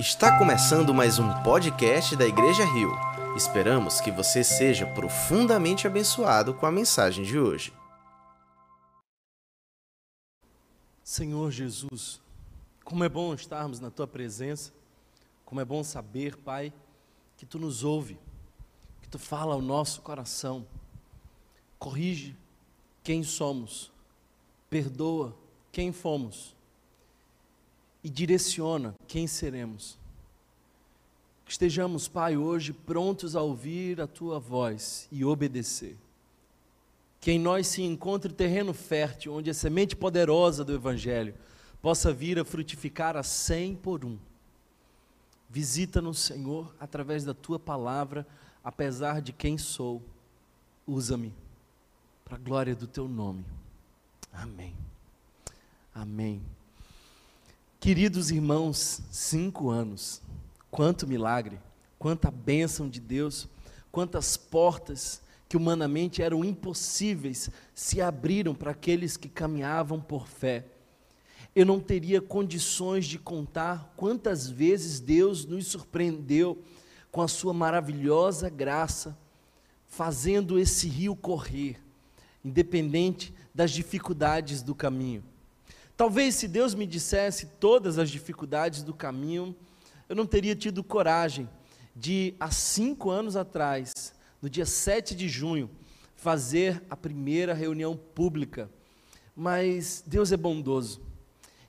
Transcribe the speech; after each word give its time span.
Está 0.00 0.38
começando 0.38 0.94
mais 0.94 1.18
um 1.18 1.28
podcast 1.42 2.16
da 2.16 2.26
Igreja 2.26 2.64
Rio. 2.64 2.90
Esperamos 3.36 4.00
que 4.00 4.10
você 4.10 4.42
seja 4.42 4.86
profundamente 4.86 5.86
abençoado 5.86 6.54
com 6.54 6.64
a 6.64 6.72
mensagem 6.72 7.22
de 7.22 7.38
hoje. 7.38 7.70
Senhor 11.04 11.50
Jesus, 11.50 12.18
como 12.82 13.04
é 13.04 13.10
bom 13.10 13.34
estarmos 13.34 13.78
na 13.78 13.90
tua 13.90 14.06
presença, 14.06 14.72
como 15.44 15.60
é 15.60 15.66
bom 15.66 15.84
saber, 15.84 16.34
Pai, 16.34 16.72
que 17.36 17.44
tu 17.44 17.58
nos 17.58 17.84
ouve, 17.84 18.18
que 19.02 19.08
tu 19.10 19.18
fala 19.18 19.52
ao 19.52 19.60
nosso 19.60 20.00
coração, 20.00 20.66
corrige 21.78 22.34
quem 23.04 23.22
somos, 23.22 23.92
perdoa 24.70 25.36
quem 25.70 25.92
fomos 25.92 26.56
e 28.02 28.08
direciona 28.08 28.94
quem 29.06 29.26
seremos. 29.26 29.98
Que 31.44 31.52
estejamos, 31.52 32.08
Pai, 32.08 32.36
hoje 32.36 32.72
prontos 32.72 33.34
a 33.34 33.42
ouvir 33.42 34.00
a 34.00 34.06
tua 34.06 34.38
voz 34.38 35.08
e 35.10 35.24
obedecer. 35.24 35.96
Que 37.20 37.32
em 37.32 37.38
nós 37.38 37.66
se 37.66 37.82
encontre 37.82 38.32
terreno 38.32 38.72
fértil, 38.72 39.34
onde 39.34 39.50
a 39.50 39.54
semente 39.54 39.94
poderosa 39.94 40.64
do 40.64 40.74
Evangelho 40.74 41.34
possa 41.82 42.12
vir 42.12 42.38
a 42.38 42.44
frutificar 42.44 43.16
a 43.16 43.22
cem 43.22 43.74
por 43.74 44.04
um. 44.04 44.18
Visita-nos, 45.48 46.20
Senhor, 46.20 46.72
através 46.78 47.24
da 47.24 47.34
tua 47.34 47.58
palavra, 47.58 48.26
apesar 48.62 49.20
de 49.20 49.32
quem 49.32 49.58
sou. 49.58 50.00
Usa-me 50.86 51.34
para 52.24 52.36
a 52.36 52.38
glória 52.38 52.74
do 52.74 52.86
teu 52.86 53.08
nome. 53.08 53.44
Amém. 54.32 54.74
Amém. 55.92 56.40
Queridos 57.80 58.30
irmãos, 58.30 59.00
cinco 59.10 59.70
anos, 59.70 60.20
quanto 60.70 61.06
milagre, 61.06 61.58
quanta 61.98 62.30
bênção 62.30 62.86
de 62.86 63.00
Deus, 63.00 63.48
quantas 63.90 64.36
portas 64.36 65.22
que 65.48 65.56
humanamente 65.56 66.20
eram 66.20 66.44
impossíveis 66.44 67.48
se 67.74 68.02
abriram 68.02 68.54
para 68.54 68.72
aqueles 68.72 69.16
que 69.16 69.30
caminhavam 69.30 69.98
por 69.98 70.28
fé. 70.28 70.66
Eu 71.56 71.64
não 71.64 71.80
teria 71.80 72.20
condições 72.20 73.06
de 73.06 73.18
contar 73.18 73.94
quantas 73.96 74.46
vezes 74.46 75.00
Deus 75.00 75.46
nos 75.46 75.66
surpreendeu 75.66 76.62
com 77.10 77.22
a 77.22 77.28
sua 77.28 77.54
maravilhosa 77.54 78.50
graça, 78.50 79.16
fazendo 79.88 80.58
esse 80.58 80.86
rio 80.86 81.16
correr, 81.16 81.80
independente 82.44 83.32
das 83.54 83.70
dificuldades 83.70 84.60
do 84.62 84.74
caminho. 84.74 85.24
Talvez 86.00 86.36
se 86.36 86.48
Deus 86.48 86.74
me 86.74 86.86
dissesse 86.86 87.44
todas 87.60 87.98
as 87.98 88.08
dificuldades 88.08 88.82
do 88.82 88.94
caminho, 88.94 89.54
eu 90.08 90.16
não 90.16 90.24
teria 90.24 90.56
tido 90.56 90.82
coragem 90.82 91.46
de, 91.94 92.34
há 92.40 92.50
cinco 92.50 93.10
anos 93.10 93.36
atrás, 93.36 94.14
no 94.40 94.48
dia 94.48 94.64
7 94.64 95.14
de 95.14 95.28
junho, 95.28 95.68
fazer 96.16 96.82
a 96.88 96.96
primeira 96.96 97.52
reunião 97.52 97.94
pública. 97.94 98.70
Mas 99.36 100.02
Deus 100.06 100.32
é 100.32 100.38
bondoso 100.38 101.02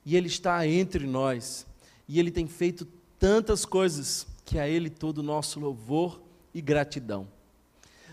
e 0.02 0.16
Ele 0.16 0.28
está 0.28 0.66
entre 0.66 1.06
nós 1.06 1.66
e 2.08 2.18
Ele 2.18 2.30
tem 2.30 2.46
feito 2.48 2.88
tantas 3.18 3.66
coisas 3.66 4.26
que 4.46 4.58
a 4.58 4.66
Ele 4.66 4.88
todo 4.88 5.18
o 5.18 5.22
nosso 5.22 5.60
louvor 5.60 6.22
e 6.54 6.62
gratidão. 6.62 7.28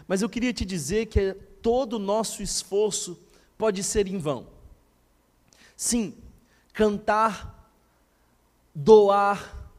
Mas 0.06 0.22
eu 0.22 0.28
queria 0.28 0.52
te 0.52 0.66
dizer 0.66 1.06
que 1.06 1.34
todo 1.62 1.94
o 1.94 1.98
nosso 1.98 2.44
esforço 2.44 3.18
pode 3.58 3.82
ser 3.84 4.06
em 4.06 4.18
vão 4.18 4.59
Sim, 5.82 6.14
cantar, 6.74 7.72
doar, 8.76 9.72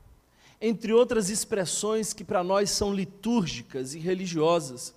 entre 0.59 0.95
outras 0.95 1.29
expressões 1.29 2.15
que 2.15 2.25
para 2.25 2.42
nós 2.42 2.70
são 2.70 2.95
litúrgicas 2.95 3.92
e 3.95 3.98
religiosas, 3.98 4.95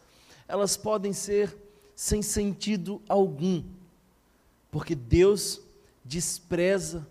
elas 0.47 0.77
podem 0.77 1.11
ser 1.11 1.57
sem 1.94 2.22
sentido 2.22 3.01
algum, 3.09 3.61
porque 4.72 4.95
Deus 4.95 5.59
despreza 6.05 7.06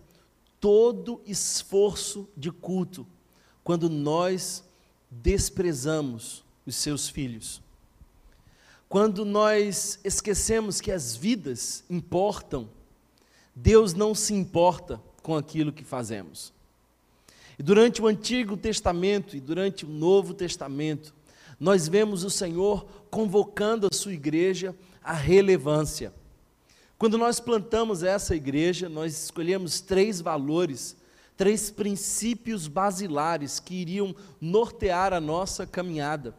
todo 0.59 1.21
esforço 1.27 2.27
de 2.34 2.50
culto 2.50 3.06
quando 3.62 3.91
nós 3.91 4.65
desprezamos 5.11 6.43
os 6.65 6.77
seus 6.77 7.11
filhos. 7.11 7.61
Quando 8.89 9.27
nós 9.27 10.00
esquecemos 10.03 10.81
que 10.81 10.91
as 10.91 11.15
vidas 11.15 11.84
importam, 11.91 12.71
Deus 13.55 13.95
não 13.95 14.15
se 14.15 14.35
importa 14.35 15.01
com 15.23 15.37
aquilo 15.37 15.73
que 15.73 15.85
fazemos. 15.85 16.53
E 17.59 17.63
durante 17.63 18.01
o 18.01 18.07
Antigo 18.07 18.57
Testamento 18.57 19.37
e 19.37 19.41
durante 19.41 19.85
o 19.85 19.89
Novo 19.89 20.35
Testamento, 20.35 21.15
nós 21.61 21.87
vemos 21.87 22.25
o 22.25 22.31
Senhor 22.31 22.87
convocando 23.11 23.87
a 23.87 23.95
sua 23.95 24.13
igreja 24.13 24.75
à 25.03 25.13
relevância. 25.13 26.13
Quando 26.99 27.19
nós 27.19 27.41
plantamos 27.41 28.03
essa 28.03 28.35
igreja, 28.35 28.89
nós 28.89 29.25
escolhemos 29.25 29.81
três 29.81 30.21
valores, 30.21 30.97
três 31.37 31.71
princípios 31.71 32.69
basilares 32.69 33.61
que 33.61 33.75
iriam 33.75 34.15
nortear 34.41 35.13
a 35.13 35.21
nossa 35.21 35.67
caminhada. 35.67 36.34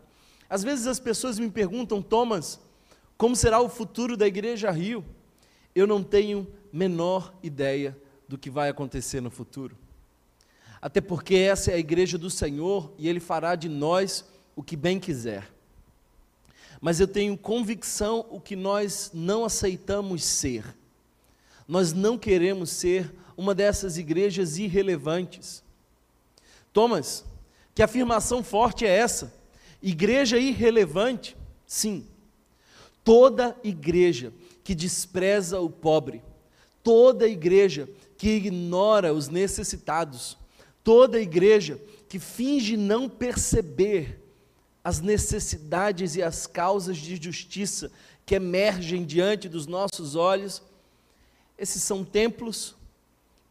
Às 0.50 0.63
vezes 0.63 0.88
as 0.88 1.00
pessoas 1.00 1.38
me 1.38 1.50
perguntam, 1.50 2.01
Thomas, 2.01 2.59
como 3.18 3.35
será 3.35 3.59
o 3.59 3.69
futuro 3.69 4.18
da 4.18 4.28
Igreja 4.28 4.72
Rio? 4.72 5.03
Eu 5.75 5.88
não 5.88 6.03
tenho 6.03 6.47
menor 6.73 7.35
ideia 7.44 7.95
do 8.28 8.35
que 8.35 8.50
vai 8.50 8.67
acontecer 8.67 9.22
no 9.22 9.29
futuro. 9.29 9.78
Até 10.81 11.00
porque 11.00 11.35
essa 11.35 11.69
é 11.69 11.75
a 11.75 11.79
igreja 11.79 12.17
do 12.17 12.31
Senhor 12.31 12.91
e 12.97 13.07
Ele 13.07 13.19
fará 13.19 13.56
de 13.56 13.69
nós 13.69 14.25
o 14.56 14.63
que 14.63 14.75
bem 14.75 15.00
quiser. 15.00 15.50
Mas 16.81 17.00
eu 17.00 17.07
tenho 17.07 17.38
convicção 17.38 18.25
o 18.29 18.41
que 18.41 18.56
nós 18.56 19.12
não 19.13 19.45
aceitamos 19.45 20.23
ser. 20.23 20.75
Nós 21.67 21.94
não 21.94 22.17
queremos 22.17 22.72
ser 22.72 23.13
uma 23.38 23.56
dessas 23.56 23.97
igrejas 23.97 24.57
irrelevantes. 24.57 25.63
Thomas, 26.73 27.23
que 27.73 27.83
afirmação 27.83 28.44
forte 28.44 28.85
é 28.85 28.89
essa? 28.89 29.33
Igreja 29.81 30.38
irrelevante? 30.38 31.38
Sim. 31.66 32.06
Toda 33.03 33.56
igreja 33.63 34.33
que 34.63 34.73
despreza 34.73 35.59
o 35.59 35.69
pobre, 35.69 36.22
toda 36.83 37.27
igreja 37.27 37.89
que 38.17 38.29
ignora 38.29 39.13
os 39.13 39.29
necessitados, 39.29 40.38
toda 40.83 41.19
igreja 41.19 41.79
que 42.09 42.19
finge 42.19 42.77
não 42.77 43.09
perceber 43.09 44.21
as 44.83 44.99
necessidades 44.99 46.16
e 46.16 46.21
as 46.21 46.45
causas 46.45 46.97
de 46.97 47.16
justiça 47.16 47.89
que 48.25 48.35
emergem 48.35 49.05
diante 49.05 49.47
dos 49.47 49.66
nossos 49.66 50.16
olhos, 50.16 50.61
esses 51.57 51.81
são 51.81 52.03
templos 52.03 52.75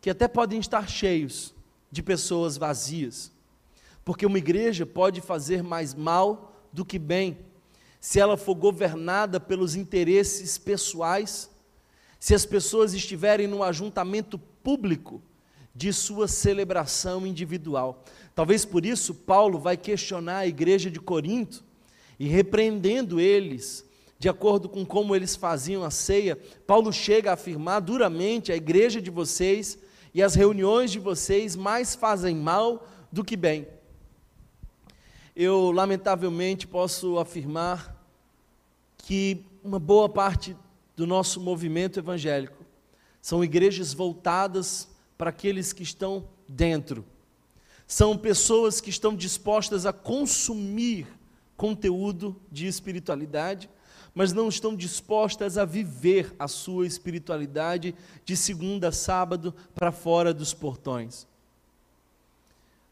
que 0.01 0.11
até 0.11 0.29
podem 0.29 0.61
estar 0.61 0.89
cheios 0.89 1.55
de 1.91 2.03
pessoas 2.03 2.57
vazias, 2.57 3.31
porque 4.05 4.27
uma 4.27 4.39
igreja 4.39 4.85
pode 4.85 5.21
fazer 5.21 5.63
mais 5.63 5.95
mal 5.95 6.55
do 6.73 6.85
que 6.85 6.99
bem, 6.99 7.39
se 8.01 8.19
ela 8.19 8.37
for 8.37 8.55
governada 8.55 9.39
pelos 9.39 9.77
interesses 9.77 10.59
pessoais 10.59 11.51
se 12.23 12.37
as 12.37 12.47
pessoas 12.47 12.95
estiverem 12.95 13.49
no 13.49 13.65
ajuntamento 13.65 14.39
público 14.39 15.21
de 15.75 15.93
sua 15.93 16.29
celebração 16.29 17.27
individual. 17.27 18.05
Talvez 18.33 18.65
por 18.65 18.87
isso 18.87 19.13
Paulo 19.13 19.59
vai 19.59 19.77
questionar 19.77 20.37
a 20.37 20.47
igreja 20.47 20.89
de 20.89 21.01
Corinto 21.01 21.65
e 22.21 22.29
repreendendo 22.29 23.19
eles, 23.19 23.85
de 24.21 24.29
acordo 24.29 24.69
com 24.69 24.87
como 24.87 25.17
eles 25.17 25.35
faziam 25.35 25.83
a 25.83 25.91
ceia, 25.91 26.39
Paulo 26.65 26.93
chega 26.93 27.31
a 27.31 27.35
afirmar 27.35 27.81
duramente 27.81 28.53
a 28.53 28.57
igreja 28.57 29.03
de 29.03 29.11
vocês 29.11 29.77
e 30.15 30.23
as 30.23 30.37
reuniões 30.37 30.93
de 30.93 31.01
vocês 31.01 31.57
mais 31.57 31.97
fazem 31.97 32.37
mal 32.37 32.87
do 33.11 33.25
que 33.25 33.37
bem. 33.37 33.67
Eu, 35.35 35.73
lamentavelmente, 35.73 36.69
posso 36.69 37.19
afirmar 37.19 38.01
que 38.97 39.45
uma 39.65 39.81
boa 39.81 40.09
parte 40.09 40.55
do 41.03 41.07
nosso 41.07 41.41
movimento 41.41 41.99
evangélico. 41.99 42.65
São 43.21 43.43
igrejas 43.43 43.93
voltadas 43.93 44.89
para 45.19 45.31
aqueles 45.31 45.73
que 45.73 45.83
estão 45.83 46.29
dentro. 46.49 47.05
São 47.89 48.17
pessoas 48.17 48.81
que 48.81 48.89
estão 48.89 49.17
dispostas 49.17 49.85
a 49.85 49.93
consumir 49.93 51.09
conteúdo 51.57 52.41
de 52.53 52.69
espiritualidade, 52.69 53.69
mas 54.15 54.33
não 54.33 54.49
estão 54.49 54.77
dispostas 54.77 55.59
a 55.59 55.65
viver 55.65 56.37
a 56.39 56.47
sua 56.47 56.87
espiritualidade 56.87 57.97
de 58.25 58.37
segunda 58.37 58.91
a 58.91 58.93
sábado 58.93 59.53
para 59.75 59.91
fora 59.91 60.33
dos 60.33 60.55
portões. 60.55 61.27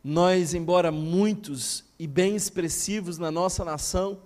Nós, 0.03 0.53
embora 0.53 0.91
muitos 0.91 1.85
e 1.97 2.09
bem 2.09 2.35
expressivos 2.35 3.19
na 3.19 3.31
nossa 3.31 3.65
nação, 3.65 4.19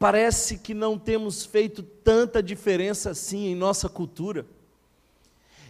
parece 0.00 0.56
que 0.56 0.72
não 0.72 0.98
temos 0.98 1.44
feito 1.44 1.82
tanta 1.82 2.42
diferença 2.42 3.10
assim 3.10 3.48
em 3.48 3.54
nossa 3.54 3.86
cultura. 3.86 4.46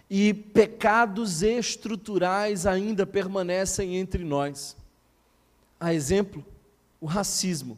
E 0.09 0.33
pecados 0.33 1.43
estruturais 1.43 2.65
ainda 2.65 3.05
permanecem 3.05 3.97
entre 3.97 4.23
nós. 4.23 4.77
a 5.81 5.93
exemplo, 5.93 6.47
o 7.01 7.07
racismo. 7.07 7.77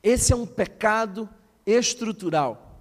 Esse 0.00 0.32
é 0.32 0.36
um 0.36 0.46
pecado 0.46 1.28
estrutural. 1.66 2.80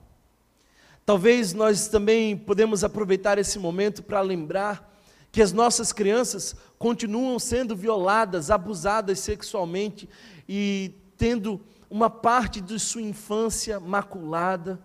Talvez 1.03 1.53
nós 1.53 1.88
também 1.88 2.38
podemos 2.38 2.83
aproveitar 2.83 3.39
esse 3.39 3.57
momento 3.57 4.03
para 4.03 4.21
lembrar 4.21 4.95
que 5.31 5.41
as 5.41 5.51
nossas 5.51 5.91
crianças 5.91 6.56
continuam 6.77 7.39
sendo 7.39 7.75
violadas, 7.75 8.51
abusadas 8.51 9.19
sexualmente 9.19 10.07
e 10.47 10.94
tendo 11.18 11.59
uma 11.89 12.10
parte 12.10 12.60
de 12.60 12.80
sua 12.80 13.01
infância 13.01 13.80
maculada, 13.80 14.80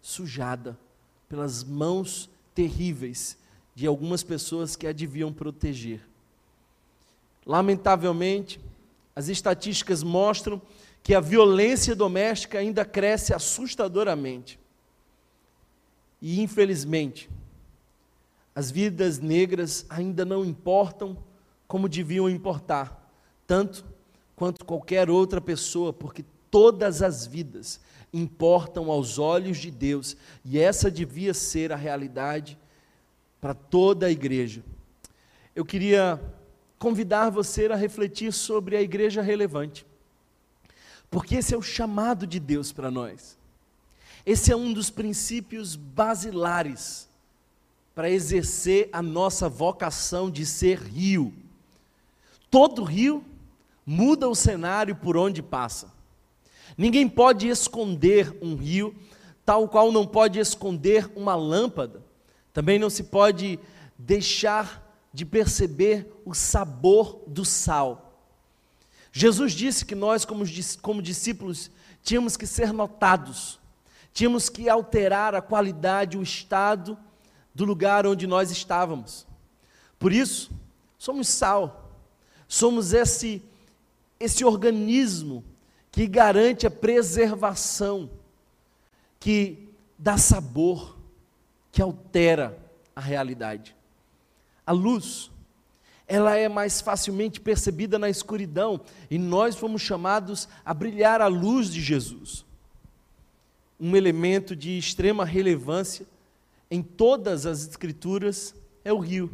sujada 0.00 0.78
pelas 1.28 1.62
mãos 1.62 2.28
terríveis 2.54 3.38
de 3.74 3.86
algumas 3.86 4.22
pessoas 4.22 4.74
que 4.74 4.86
a 4.86 4.92
deviam 4.92 5.32
proteger. 5.32 6.00
Lamentavelmente, 7.46 8.60
as 9.14 9.28
estatísticas 9.28 10.02
mostram 10.02 10.60
que 11.02 11.14
a 11.14 11.20
violência 11.20 11.94
doméstica 11.94 12.58
ainda 12.58 12.84
cresce 12.84 13.32
assustadoramente. 13.32 14.58
E, 16.20 16.40
infelizmente, 16.40 17.30
as 18.54 18.70
vidas 18.70 19.18
negras 19.18 19.86
ainda 19.88 20.24
não 20.24 20.44
importam 20.44 21.16
como 21.66 21.88
deviam 21.88 22.28
importar, 22.28 23.10
tanto 23.46 23.84
quanto 24.36 24.64
qualquer 24.64 25.08
outra 25.08 25.40
pessoa, 25.40 25.92
porque 25.92 26.24
todas 26.50 27.02
as 27.02 27.26
vidas 27.26 27.80
importam 28.12 28.90
aos 28.90 29.18
olhos 29.18 29.58
de 29.58 29.70
Deus, 29.70 30.16
e 30.44 30.58
essa 30.58 30.90
devia 30.90 31.32
ser 31.32 31.72
a 31.72 31.76
realidade 31.76 32.58
para 33.40 33.54
toda 33.54 34.06
a 34.06 34.10
igreja. 34.10 34.62
Eu 35.54 35.64
queria 35.64 36.20
convidar 36.78 37.30
você 37.30 37.66
a 37.66 37.76
refletir 37.76 38.32
sobre 38.32 38.76
a 38.76 38.82
igreja 38.82 39.22
relevante, 39.22 39.86
porque 41.10 41.36
esse 41.36 41.54
é 41.54 41.58
o 41.58 41.62
chamado 41.62 42.26
de 42.26 42.40
Deus 42.40 42.72
para 42.72 42.90
nós. 42.90 43.38
Esse 44.24 44.52
é 44.52 44.56
um 44.56 44.72
dos 44.72 44.90
princípios 44.90 45.76
basilares 45.76 47.08
para 47.94 48.10
exercer 48.10 48.88
a 48.92 49.02
nossa 49.02 49.48
vocação 49.48 50.30
de 50.30 50.46
ser 50.46 50.78
rio. 50.78 51.34
Todo 52.50 52.84
rio 52.84 53.24
muda 53.84 54.28
o 54.28 54.34
cenário 54.34 54.94
por 54.94 55.16
onde 55.16 55.42
passa. 55.42 55.89
Ninguém 56.80 57.06
pode 57.06 57.46
esconder 57.46 58.34
um 58.40 58.56
rio, 58.56 58.96
tal 59.44 59.68
qual 59.68 59.92
não 59.92 60.06
pode 60.06 60.38
esconder 60.38 61.12
uma 61.14 61.34
lâmpada. 61.34 62.02
Também 62.54 62.78
não 62.78 62.88
se 62.88 63.02
pode 63.02 63.60
deixar 63.98 64.90
de 65.12 65.26
perceber 65.26 66.10
o 66.24 66.32
sabor 66.32 67.22
do 67.26 67.44
sal. 67.44 68.18
Jesus 69.12 69.52
disse 69.52 69.84
que 69.84 69.94
nós, 69.94 70.24
como, 70.24 71.02
discípulos, 71.02 71.70
tínhamos 72.02 72.34
que 72.34 72.46
ser 72.46 72.72
notados, 72.72 73.60
tínhamos 74.14 74.48
que 74.48 74.66
alterar 74.66 75.34
a 75.34 75.42
qualidade, 75.42 76.16
o 76.16 76.22
estado 76.22 76.96
do 77.54 77.66
lugar 77.66 78.06
onde 78.06 78.26
nós 78.26 78.50
estávamos. 78.50 79.26
Por 79.98 80.14
isso, 80.14 80.50
somos 80.96 81.28
sal, 81.28 81.92
somos 82.48 82.94
esse, 82.94 83.42
esse 84.18 84.46
organismo 84.46 85.44
que 85.90 86.06
garante 86.06 86.66
a 86.66 86.70
preservação, 86.70 88.10
que 89.18 89.68
dá 89.98 90.16
sabor, 90.16 90.96
que 91.72 91.82
altera 91.82 92.58
a 92.94 93.00
realidade. 93.00 93.74
A 94.66 94.72
luz, 94.72 95.30
ela 96.06 96.36
é 96.36 96.48
mais 96.48 96.80
facilmente 96.80 97.40
percebida 97.40 97.98
na 97.98 98.08
escuridão, 98.08 98.80
e 99.10 99.18
nós 99.18 99.56
fomos 99.56 99.82
chamados 99.82 100.48
a 100.64 100.72
brilhar 100.72 101.20
a 101.20 101.26
luz 101.26 101.70
de 101.70 101.80
Jesus. 101.80 102.44
Um 103.78 103.96
elemento 103.96 104.54
de 104.54 104.78
extrema 104.78 105.24
relevância 105.24 106.06
em 106.70 106.82
todas 106.82 107.46
as 107.46 107.66
escrituras 107.66 108.54
é 108.84 108.92
o 108.92 108.98
rio. 108.98 109.32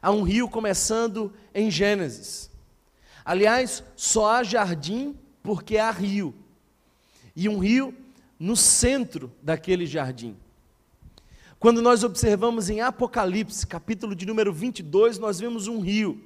Há 0.00 0.10
um 0.10 0.22
rio 0.22 0.48
começando 0.48 1.32
em 1.54 1.70
Gênesis. 1.70 2.50
Aliás, 3.24 3.82
só 3.96 4.30
há 4.30 4.42
jardim 4.44 5.16
porque 5.46 5.78
há 5.78 5.92
rio. 5.92 6.34
E 7.36 7.48
um 7.48 7.60
rio 7.60 7.94
no 8.36 8.56
centro 8.56 9.32
daquele 9.40 9.86
jardim. 9.86 10.36
Quando 11.60 11.80
nós 11.80 12.02
observamos 12.02 12.68
em 12.68 12.80
Apocalipse, 12.80 13.64
capítulo 13.64 14.16
de 14.16 14.26
número 14.26 14.52
22, 14.52 15.20
nós 15.20 15.38
vemos 15.38 15.68
um 15.68 15.78
rio. 15.78 16.20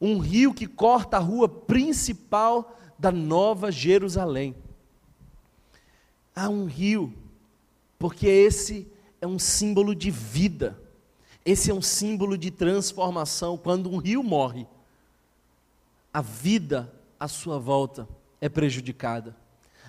Um 0.00 0.18
rio 0.18 0.54
que 0.54 0.68
corta 0.68 1.16
a 1.16 1.20
rua 1.20 1.48
principal 1.48 2.78
da 2.96 3.10
Nova 3.10 3.72
Jerusalém. 3.72 4.54
Há 6.34 6.48
um 6.48 6.66
rio, 6.66 7.12
porque 7.98 8.28
esse 8.28 8.86
é 9.20 9.26
um 9.26 9.40
símbolo 9.40 9.92
de 9.92 10.12
vida. 10.12 10.80
Esse 11.44 11.72
é 11.72 11.74
um 11.74 11.82
símbolo 11.82 12.38
de 12.38 12.52
transformação. 12.52 13.58
Quando 13.58 13.90
um 13.90 13.96
rio 13.96 14.22
morre, 14.22 14.68
a 16.14 16.20
vida 16.22 16.94
à 17.18 17.26
sua 17.26 17.58
volta 17.58 18.08
é 18.40 18.48
prejudicada. 18.48 19.36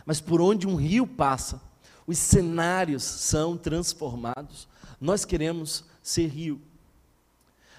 Mas 0.06 0.22
por 0.22 0.40
onde 0.42 0.68
um 0.68 0.76
rio 0.76 1.06
passa, 1.06 1.62
os 2.06 2.18
cenários 2.18 3.04
são 3.04 3.58
transformados. 3.58 4.68
Nós 5.00 5.26
queremos 5.26 5.84
ser 6.02 6.28
rio. 6.28 6.62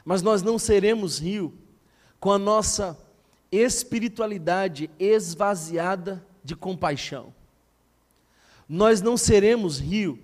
Mas 0.04 0.22
nós 0.22 0.42
não 0.42 0.58
seremos 0.58 1.18
rio 1.18 1.54
com 2.20 2.30
a 2.30 2.38
nossa 2.38 2.98
espiritualidade 3.50 4.90
esvaziada 4.98 6.24
de 6.44 6.54
compaixão. 6.54 7.32
Nós 8.68 9.00
não 9.00 9.16
seremos 9.16 9.78
rio 9.78 10.18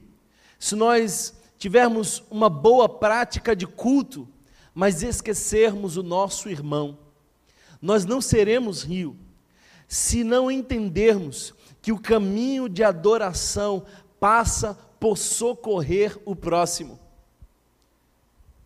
se 0.59 0.75
nós 0.75 1.35
tivermos 1.59 2.23
uma 2.31 2.51
boa 2.51 2.89
prática 2.89 3.57
de 3.57 3.67
culto, 3.67 4.29
mas 4.75 5.03
esquecermos 5.03 5.97
o 5.97 6.03
nosso 6.03 6.51
irmão. 6.51 6.99
Nós 7.81 8.05
não 8.05 8.21
seremos 8.21 8.83
rio 8.83 9.17
se 9.95 10.25
não 10.25 10.51
entendermos 10.51 11.55
que 11.81 11.93
o 11.93 12.01
caminho 12.01 12.69
de 12.69 12.83
adoração 12.83 13.87
passa 14.19 14.77
por 14.99 15.17
socorrer 15.17 16.19
o 16.25 16.35
próximo. 16.35 16.99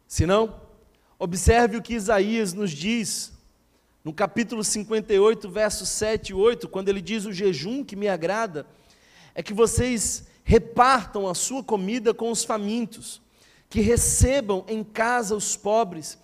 Se 0.06 0.24
não, 0.24 0.58
observe 1.18 1.76
o 1.76 1.82
que 1.82 1.92
Isaías 1.92 2.54
nos 2.54 2.70
diz 2.70 3.34
no 4.02 4.10
capítulo 4.10 4.64
58, 4.64 5.50
versos 5.50 5.90
7 5.90 6.30
e 6.30 6.34
8, 6.34 6.66
quando 6.66 6.88
ele 6.88 7.02
diz: 7.02 7.26
O 7.26 7.32
jejum 7.32 7.84
que 7.84 7.94
me 7.94 8.08
agrada 8.08 8.66
é 9.34 9.42
que 9.42 9.52
vocês 9.52 10.26
repartam 10.42 11.28
a 11.28 11.34
sua 11.34 11.62
comida 11.62 12.14
com 12.14 12.30
os 12.30 12.42
famintos, 12.42 13.20
que 13.68 13.82
recebam 13.82 14.64
em 14.66 14.82
casa 14.82 15.36
os 15.36 15.58
pobres 15.58 16.16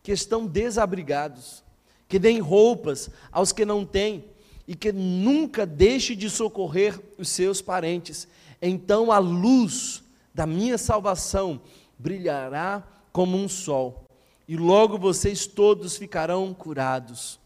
que 0.00 0.12
estão 0.12 0.46
desabrigados, 0.46 1.64
que 2.06 2.20
deem 2.20 2.38
roupas 2.38 3.10
aos 3.32 3.50
que 3.50 3.64
não 3.64 3.84
têm 3.84 4.32
e 4.66 4.74
que 4.74 4.92
nunca 4.92 5.66
deixe 5.66 6.14
de 6.14 6.30
socorrer 6.30 6.98
os 7.18 7.28
seus 7.28 7.60
parentes. 7.60 8.26
Então 8.60 9.12
a 9.12 9.18
luz 9.18 10.02
da 10.32 10.46
minha 10.46 10.78
salvação 10.78 11.60
brilhará 11.98 12.82
como 13.12 13.36
um 13.36 13.48
sol, 13.48 14.04
e 14.48 14.56
logo 14.56 14.98
vocês 14.98 15.46
todos 15.46 15.96
ficarão 15.96 16.52
curados. 16.52 17.38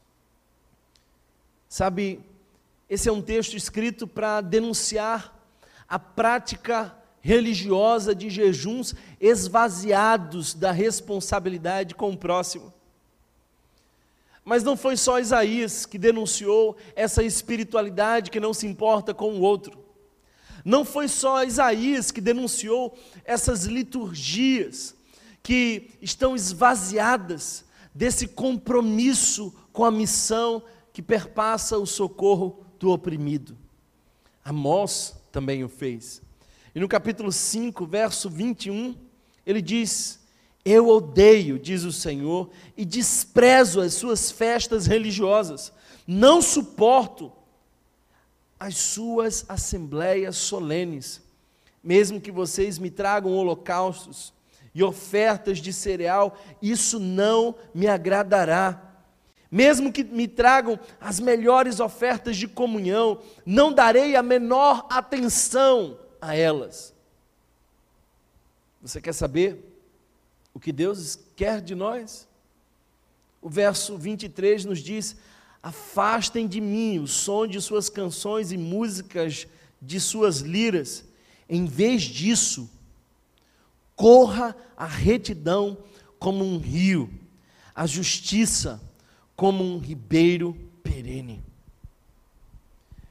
Sabe, 1.68 2.20
esse 2.88 3.08
é 3.08 3.12
um 3.12 3.20
texto 3.20 3.54
escrito 3.54 4.06
para 4.06 4.40
denunciar 4.40 5.36
a 5.86 5.98
prática 5.98 6.96
religiosa 7.20 8.14
de 8.14 8.30
jejuns 8.30 8.94
esvaziados 9.20 10.54
da 10.54 10.72
responsabilidade 10.72 11.94
com 11.94 12.10
o 12.10 12.16
próximo. 12.16 12.72
Mas 14.48 14.64
não 14.64 14.78
foi 14.78 14.96
só 14.96 15.20
Isaías 15.20 15.84
que 15.84 15.98
denunciou 15.98 16.74
essa 16.96 17.22
espiritualidade 17.22 18.30
que 18.30 18.40
não 18.40 18.54
se 18.54 18.66
importa 18.66 19.12
com 19.12 19.34
o 19.34 19.42
outro. 19.42 19.78
Não 20.64 20.86
foi 20.86 21.06
só 21.06 21.44
Isaías 21.44 22.10
que 22.10 22.18
denunciou 22.18 22.96
essas 23.26 23.64
liturgias 23.64 24.96
que 25.42 25.90
estão 26.00 26.34
esvaziadas 26.34 27.66
desse 27.94 28.26
compromisso 28.26 29.54
com 29.70 29.84
a 29.84 29.90
missão 29.90 30.62
que 30.94 31.02
perpassa 31.02 31.76
o 31.76 31.84
socorro 31.84 32.64
do 32.78 32.90
oprimido. 32.90 33.54
Amós 34.42 35.14
também 35.30 35.62
o 35.62 35.68
fez. 35.68 36.22
E 36.74 36.80
no 36.80 36.88
capítulo 36.88 37.30
5, 37.30 37.84
verso 37.84 38.30
21, 38.30 38.96
ele 39.44 39.60
diz: 39.60 40.20
eu 40.70 40.88
odeio, 40.88 41.58
diz 41.58 41.84
o 41.84 41.92
Senhor, 41.92 42.50
e 42.76 42.84
desprezo 42.84 43.80
as 43.80 43.94
suas 43.94 44.30
festas 44.30 44.86
religiosas. 44.86 45.72
Não 46.06 46.42
suporto 46.42 47.32
as 48.58 48.76
suas 48.76 49.44
assembleias 49.48 50.36
solenes. 50.36 51.22
Mesmo 51.82 52.20
que 52.20 52.32
vocês 52.32 52.78
me 52.78 52.90
tragam 52.90 53.32
holocaustos 53.36 54.32
e 54.74 54.82
ofertas 54.82 55.58
de 55.58 55.72
cereal, 55.72 56.36
isso 56.60 56.98
não 56.98 57.54
me 57.74 57.86
agradará. 57.86 58.84
mesmo 59.50 59.90
que 59.90 60.04
me 60.04 60.28
tragam 60.28 60.78
as 61.00 61.18
melhores 61.18 61.80
ofertas 61.80 62.36
de 62.36 62.46
comunhão, 62.46 63.22
não 63.46 63.72
darei 63.72 64.14
a 64.14 64.22
menor 64.22 64.86
atenção 64.90 65.98
a 66.20 66.34
elas. 66.34 66.94
Você 68.82 69.00
quer 69.00 69.14
saber 69.14 69.77
o 70.58 70.60
que 70.60 70.72
Deus 70.72 71.16
quer 71.36 71.60
de 71.60 71.72
nós? 71.76 72.26
O 73.40 73.48
verso 73.48 73.96
23 73.96 74.64
nos 74.64 74.80
diz: 74.80 75.14
Afastem 75.62 76.48
de 76.48 76.60
mim 76.60 76.98
o 76.98 77.06
som 77.06 77.46
de 77.46 77.60
suas 77.60 77.88
canções 77.88 78.50
e 78.50 78.58
músicas 78.58 79.46
de 79.80 80.00
suas 80.00 80.38
liras. 80.38 81.04
Em 81.48 81.64
vez 81.64 82.02
disso, 82.02 82.68
corra 83.94 84.56
a 84.76 84.84
retidão 84.84 85.78
como 86.18 86.44
um 86.44 86.58
rio, 86.58 87.08
a 87.72 87.86
justiça 87.86 88.82
como 89.36 89.62
um 89.62 89.78
ribeiro 89.78 90.58
perene. 90.82 91.40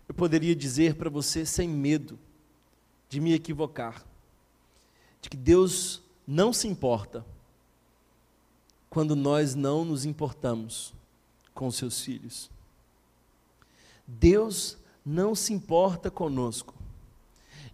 Eu 0.05 0.13
poderia 0.13 0.53
dizer 0.53 0.95
para 0.95 1.09
você, 1.09 1.45
sem 1.45 1.69
medo 1.69 2.19
de 3.07 3.21
me 3.21 3.31
equivocar, 3.31 4.05
de 5.21 5.29
que 5.29 5.37
Deus 5.37 6.01
não 6.27 6.51
se 6.51 6.67
importa 6.67 7.25
quando 8.89 9.15
nós 9.15 9.55
não 9.55 9.83
nos 9.83 10.05
importamos 10.05 10.93
com 11.53 11.69
seus 11.71 12.01
filhos. 12.01 12.49
Deus 14.05 14.77
não 15.05 15.35
se 15.35 15.53
importa 15.53 16.09
conosco. 16.09 16.73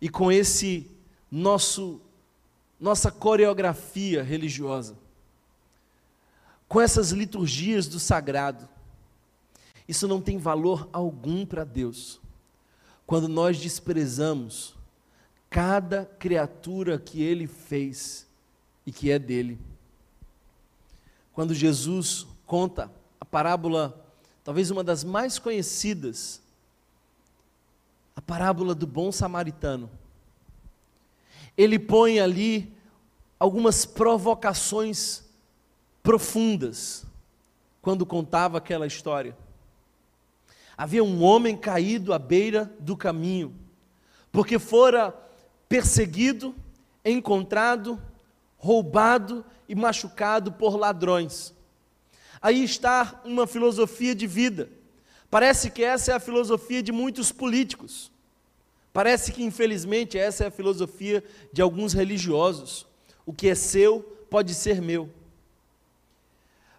E 0.01 0.09
com 0.09 0.31
esse 0.31 0.89
nosso 1.31 2.01
nossa 2.79 3.09
coreografia 3.09 4.21
religiosa 4.21 4.97
com 6.73 6.81
essas 6.81 7.11
liturgias 7.11 7.85
do 7.85 7.99
sagrado. 7.99 8.67
Isso 9.87 10.07
não 10.07 10.19
tem 10.19 10.39
valor 10.39 10.89
algum 10.91 11.45
para 11.45 11.63
Deus. 11.63 12.19
Quando 13.05 13.27
nós 13.27 13.59
desprezamos 13.59 14.73
cada 15.51 16.03
criatura 16.03 16.97
que 16.97 17.21
Ele 17.21 17.45
fez 17.45 18.25
e 18.87 18.91
que 18.91 19.11
é 19.11 19.19
dele. 19.19 19.59
Quando 21.33 21.53
Jesus 21.53 22.27
conta 22.45 22.91
a 23.19 23.25
parábola, 23.25 24.05
talvez 24.43 24.69
uma 24.69 24.83
das 24.83 25.03
mais 25.03 25.39
conhecidas, 25.39 26.41
a 28.15 28.21
parábola 28.21 28.75
do 28.75 28.85
bom 28.85 29.11
samaritano. 29.11 29.89
Ele 31.57 31.79
põe 31.79 32.19
ali 32.19 32.71
algumas 33.39 33.85
provocações 33.85 35.23
profundas 36.01 37.05
quando 37.81 38.05
contava 38.05 38.57
aquela 38.57 38.85
história. 38.85 39.35
Havia 40.77 41.03
um 41.03 41.23
homem 41.23 41.57
caído 41.57 42.13
à 42.13 42.19
beira 42.19 42.71
do 42.79 42.95
caminho, 42.95 43.53
porque 44.31 44.57
fora 44.57 45.13
perseguido, 45.67 46.55
encontrado, 47.03 48.01
roubado 48.63 49.43
e 49.67 49.75
machucado 49.75 50.51
por 50.51 50.75
ladrões. 50.75 51.53
Aí 52.41 52.63
está 52.63 53.21
uma 53.25 53.45
filosofia 53.45 54.15
de 54.15 54.25
vida. 54.27 54.69
Parece 55.29 55.69
que 55.69 55.83
essa 55.83 56.11
é 56.11 56.15
a 56.15 56.19
filosofia 56.19 56.81
de 56.81 56.91
muitos 56.91 57.31
políticos. 57.31 58.11
Parece 58.91 59.31
que, 59.31 59.43
infelizmente, 59.43 60.17
essa 60.17 60.43
é 60.43 60.47
a 60.47 60.51
filosofia 60.51 61.23
de 61.51 61.61
alguns 61.61 61.93
religiosos. 61.93 62.85
O 63.25 63.33
que 63.33 63.49
é 63.49 63.55
seu 63.55 64.01
pode 64.29 64.53
ser 64.53 64.81
meu 64.81 65.09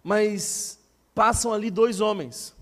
mas 0.05 0.79
passam 1.15 1.51
ali 1.51 1.71
dois 1.71 1.99
homens, 2.03 2.55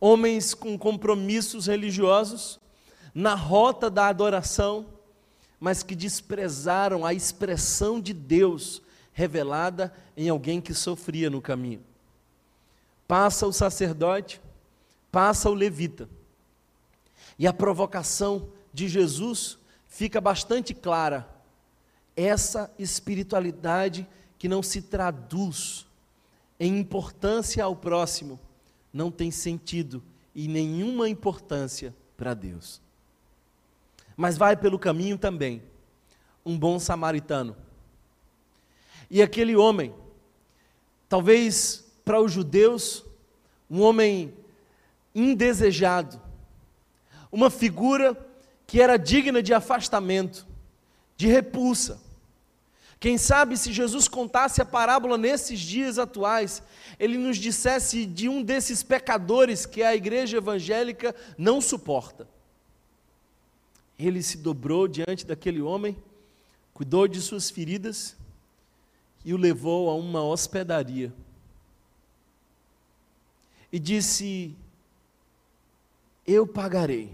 homens 0.00 0.52
com 0.52 0.76
compromissos 0.76 1.68
religiosos, 1.68 2.58
na 3.14 3.36
rota 3.36 3.88
da 3.88 4.08
adoração, 4.08 4.86
mas 5.60 5.82
que 5.82 5.94
desprezaram 5.94 7.04
a 7.04 7.12
expressão 7.12 8.00
de 8.00 8.14
Deus 8.14 8.80
revelada 9.12 9.92
em 10.16 10.30
alguém 10.30 10.60
que 10.60 10.72
sofria 10.72 11.28
no 11.28 11.42
caminho. 11.42 11.82
Passa 13.06 13.46
o 13.46 13.52
sacerdote, 13.52 14.40
passa 15.12 15.50
o 15.50 15.54
levita. 15.54 16.08
E 17.38 17.46
a 17.46 17.52
provocação 17.52 18.48
de 18.72 18.88
Jesus 18.88 19.58
fica 19.86 20.20
bastante 20.20 20.72
clara. 20.72 21.28
Essa 22.16 22.72
espiritualidade 22.78 24.06
que 24.38 24.48
não 24.48 24.62
se 24.62 24.80
traduz 24.80 25.86
em 26.58 26.78
importância 26.78 27.62
ao 27.62 27.76
próximo 27.76 28.40
não 28.92 29.10
tem 29.10 29.30
sentido 29.30 30.02
e 30.34 30.48
nenhuma 30.48 31.08
importância 31.08 31.94
para 32.16 32.34
Deus. 32.34 32.80
Mas 34.20 34.36
vai 34.36 34.54
pelo 34.54 34.78
caminho 34.78 35.16
também 35.16 35.62
um 36.44 36.58
bom 36.58 36.78
samaritano. 36.78 37.56
E 39.10 39.22
aquele 39.22 39.56
homem, 39.56 39.94
talvez 41.08 41.90
para 42.04 42.20
os 42.20 42.30
judeus, 42.30 43.02
um 43.70 43.80
homem 43.80 44.34
indesejado, 45.14 46.20
uma 47.32 47.48
figura 47.48 48.14
que 48.66 48.82
era 48.82 48.98
digna 48.98 49.42
de 49.42 49.54
afastamento, 49.54 50.46
de 51.16 51.26
repulsa. 51.26 51.98
Quem 53.00 53.16
sabe 53.16 53.56
se 53.56 53.72
Jesus 53.72 54.06
contasse 54.06 54.60
a 54.60 54.66
parábola 54.66 55.16
nesses 55.16 55.58
dias 55.58 55.98
atuais, 55.98 56.62
ele 56.98 57.16
nos 57.16 57.38
dissesse 57.38 58.04
de 58.04 58.28
um 58.28 58.42
desses 58.42 58.82
pecadores 58.82 59.64
que 59.64 59.82
a 59.82 59.96
igreja 59.96 60.36
evangélica 60.36 61.14
não 61.38 61.58
suporta. 61.58 62.28
Ele 64.00 64.22
se 64.22 64.38
dobrou 64.38 64.88
diante 64.88 65.26
daquele 65.26 65.60
homem, 65.60 65.94
cuidou 66.72 67.06
de 67.06 67.20
suas 67.20 67.50
feridas 67.50 68.16
e 69.22 69.34
o 69.34 69.36
levou 69.36 69.90
a 69.90 69.94
uma 69.94 70.22
hospedaria. 70.22 71.12
E 73.70 73.78
disse: 73.78 74.56
Eu 76.26 76.46
pagarei, 76.46 77.12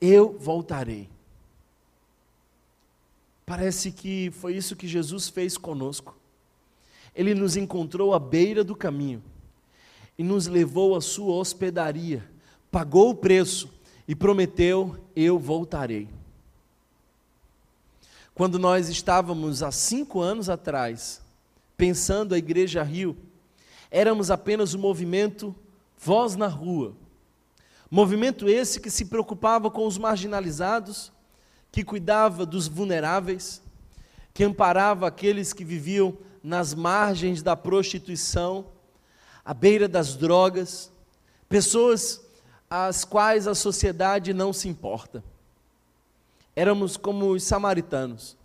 eu 0.00 0.36
voltarei. 0.36 1.08
Parece 3.46 3.92
que 3.92 4.32
foi 4.32 4.56
isso 4.56 4.74
que 4.74 4.88
Jesus 4.88 5.28
fez 5.28 5.56
conosco. 5.56 6.16
Ele 7.14 7.34
nos 7.34 7.56
encontrou 7.56 8.12
à 8.12 8.18
beira 8.18 8.64
do 8.64 8.74
caminho 8.74 9.22
e 10.18 10.24
nos 10.24 10.48
levou 10.48 10.96
à 10.96 11.00
sua 11.00 11.36
hospedaria, 11.36 12.28
pagou 12.68 13.10
o 13.10 13.14
preço 13.14 13.75
e 14.06 14.14
prometeu: 14.14 14.96
Eu 15.14 15.38
voltarei. 15.38 16.08
Quando 18.34 18.58
nós 18.58 18.88
estávamos 18.88 19.62
há 19.62 19.72
cinco 19.72 20.20
anos 20.20 20.50
atrás, 20.50 21.22
pensando 21.76 22.34
a 22.34 22.38
Igreja 22.38 22.82
Rio, 22.82 23.16
éramos 23.90 24.30
apenas 24.30 24.74
o 24.74 24.78
movimento 24.78 25.54
Voz 25.98 26.36
na 26.36 26.46
Rua. 26.46 26.94
Movimento 27.90 28.48
esse 28.48 28.80
que 28.80 28.90
se 28.90 29.06
preocupava 29.06 29.70
com 29.70 29.86
os 29.86 29.96
marginalizados, 29.96 31.12
que 31.72 31.82
cuidava 31.82 32.44
dos 32.44 32.68
vulneráveis, 32.68 33.62
que 34.34 34.44
amparava 34.44 35.06
aqueles 35.06 35.52
que 35.52 35.64
viviam 35.64 36.18
nas 36.42 36.74
margens 36.74 37.42
da 37.42 37.56
prostituição, 37.56 38.66
à 39.44 39.54
beira 39.54 39.88
das 39.88 40.14
drogas, 40.14 40.92
pessoas 41.48 42.25
às 42.68 43.04
quais 43.04 43.46
a 43.46 43.54
sociedade 43.54 44.32
não 44.32 44.52
se 44.52 44.68
importa. 44.68 45.22
Éramos 46.54 46.96
como 46.96 47.30
os 47.30 47.42
samaritanos. 47.42 48.36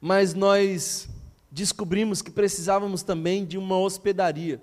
Mas 0.00 0.34
nós 0.34 1.08
descobrimos 1.50 2.22
que 2.22 2.30
precisávamos 2.30 3.02
também 3.02 3.44
de 3.44 3.58
uma 3.58 3.78
hospedaria. 3.78 4.60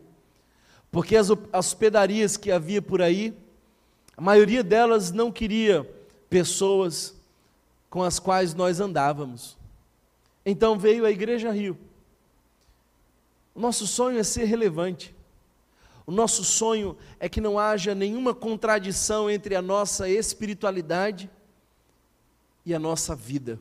Porque 0.91 1.15
as 1.15 1.29
hospedarias 1.29 2.37
que 2.37 2.51
havia 2.51 2.81
por 2.81 3.01
aí, 3.01 3.33
a 4.15 4.21
maioria 4.21 4.63
delas 4.63 5.11
não 5.11 5.31
queria 5.31 5.89
pessoas 6.29 7.13
com 7.89 8.03
as 8.03 8.19
quais 8.19 8.53
nós 8.53 8.79
andávamos. 8.79 9.57
Então 10.45 10.77
veio 10.77 11.05
a 11.05 11.11
Igreja 11.11 11.51
Rio. 11.51 11.77
O 13.53 13.59
nosso 13.59 13.87
sonho 13.87 14.19
é 14.19 14.23
ser 14.23 14.43
relevante. 14.43 15.14
O 16.05 16.11
nosso 16.11 16.43
sonho 16.43 16.95
é 17.19 17.27
que 17.27 17.41
não 17.41 17.57
haja 17.57 17.95
nenhuma 17.95 18.33
contradição 18.33 19.29
entre 19.29 19.55
a 19.55 19.61
nossa 19.61 20.07
espiritualidade 20.07 21.29
e 22.65 22.73
a 22.73 22.79
nossa 22.79 23.15
vida. 23.15 23.59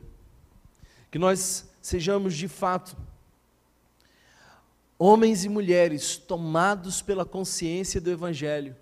Que 1.09 1.17
nós 1.17 1.67
sejamos 1.81 2.35
de 2.35 2.47
fato 2.47 2.95
homens 4.97 5.43
e 5.43 5.49
mulheres 5.49 6.17
tomados 6.17 7.01
pela 7.01 7.25
consciência 7.25 7.99
do 7.99 8.09
Evangelho, 8.09 8.75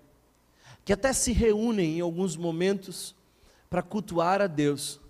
que 0.84 0.92
até 0.92 1.12
se 1.12 1.32
reúnem 1.32 1.98
em 1.98 2.00
alguns 2.00 2.36
momentos 2.36 3.14
para 3.68 3.82
cultuar 3.82 4.40
a 4.40 4.46
Deus, 4.46 5.00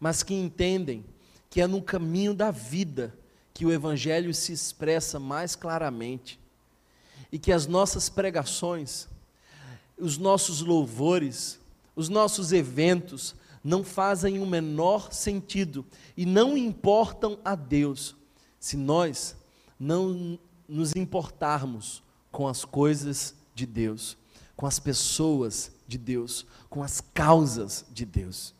mas 0.00 0.22
que 0.22 0.34
entendem 0.34 1.04
que 1.50 1.60
é 1.60 1.66
no 1.66 1.82
caminho 1.82 2.34
da 2.34 2.50
vida 2.50 3.14
que 3.52 3.66
o 3.66 3.72
Evangelho 3.72 4.32
se 4.32 4.52
expressa 4.52 5.20
mais 5.20 5.54
claramente. 5.54 6.40
E 7.34 7.38
que 7.40 7.50
as 7.50 7.66
nossas 7.66 8.08
pregações, 8.08 9.08
os 9.98 10.16
nossos 10.16 10.60
louvores, 10.60 11.58
os 11.96 12.08
nossos 12.08 12.52
eventos 12.52 13.34
não 13.64 13.82
fazem 13.82 14.38
o 14.38 14.46
menor 14.46 15.12
sentido 15.12 15.84
e 16.16 16.24
não 16.24 16.56
importam 16.56 17.36
a 17.44 17.56
Deus 17.56 18.14
se 18.60 18.76
nós 18.76 19.34
não 19.80 20.38
nos 20.68 20.94
importarmos 20.94 22.04
com 22.30 22.46
as 22.46 22.64
coisas 22.64 23.34
de 23.52 23.66
Deus, 23.66 24.16
com 24.54 24.64
as 24.64 24.78
pessoas 24.78 25.72
de 25.88 25.98
Deus, 25.98 26.46
com 26.70 26.84
as 26.84 27.00
causas 27.00 27.84
de 27.90 28.04
Deus. 28.04 28.54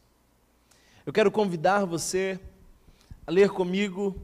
Eu 1.07 1.13
quero 1.13 1.31
convidar 1.31 1.85
você 1.85 2.41
a 3.25 3.31
ler 3.31 3.51
comigo 3.51 4.21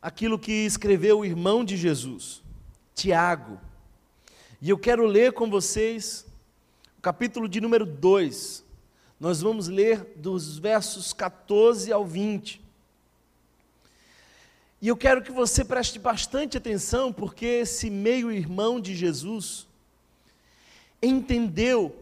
aquilo 0.00 0.38
que 0.38 0.52
escreveu 0.52 1.18
o 1.18 1.24
irmão 1.24 1.64
de 1.64 1.76
Jesus, 1.76 2.42
Tiago. 2.94 3.60
E 4.60 4.70
eu 4.70 4.78
quero 4.78 5.06
ler 5.06 5.32
com 5.32 5.50
vocês 5.50 6.26
o 6.98 7.02
capítulo 7.02 7.48
de 7.48 7.60
número 7.60 7.84
2. 7.84 8.64
Nós 9.18 9.40
vamos 9.40 9.68
ler 9.68 10.12
dos 10.16 10.58
versos 10.58 11.12
14 11.12 11.92
ao 11.92 12.04
20. 12.04 12.60
E 14.80 14.88
eu 14.88 14.96
quero 14.96 15.22
que 15.22 15.30
você 15.30 15.64
preste 15.64 15.98
bastante 15.98 16.56
atenção, 16.56 17.12
porque 17.12 17.46
esse 17.46 17.88
meio-irmão 17.88 18.80
de 18.80 18.96
Jesus 18.96 19.66
entendeu 21.00 21.96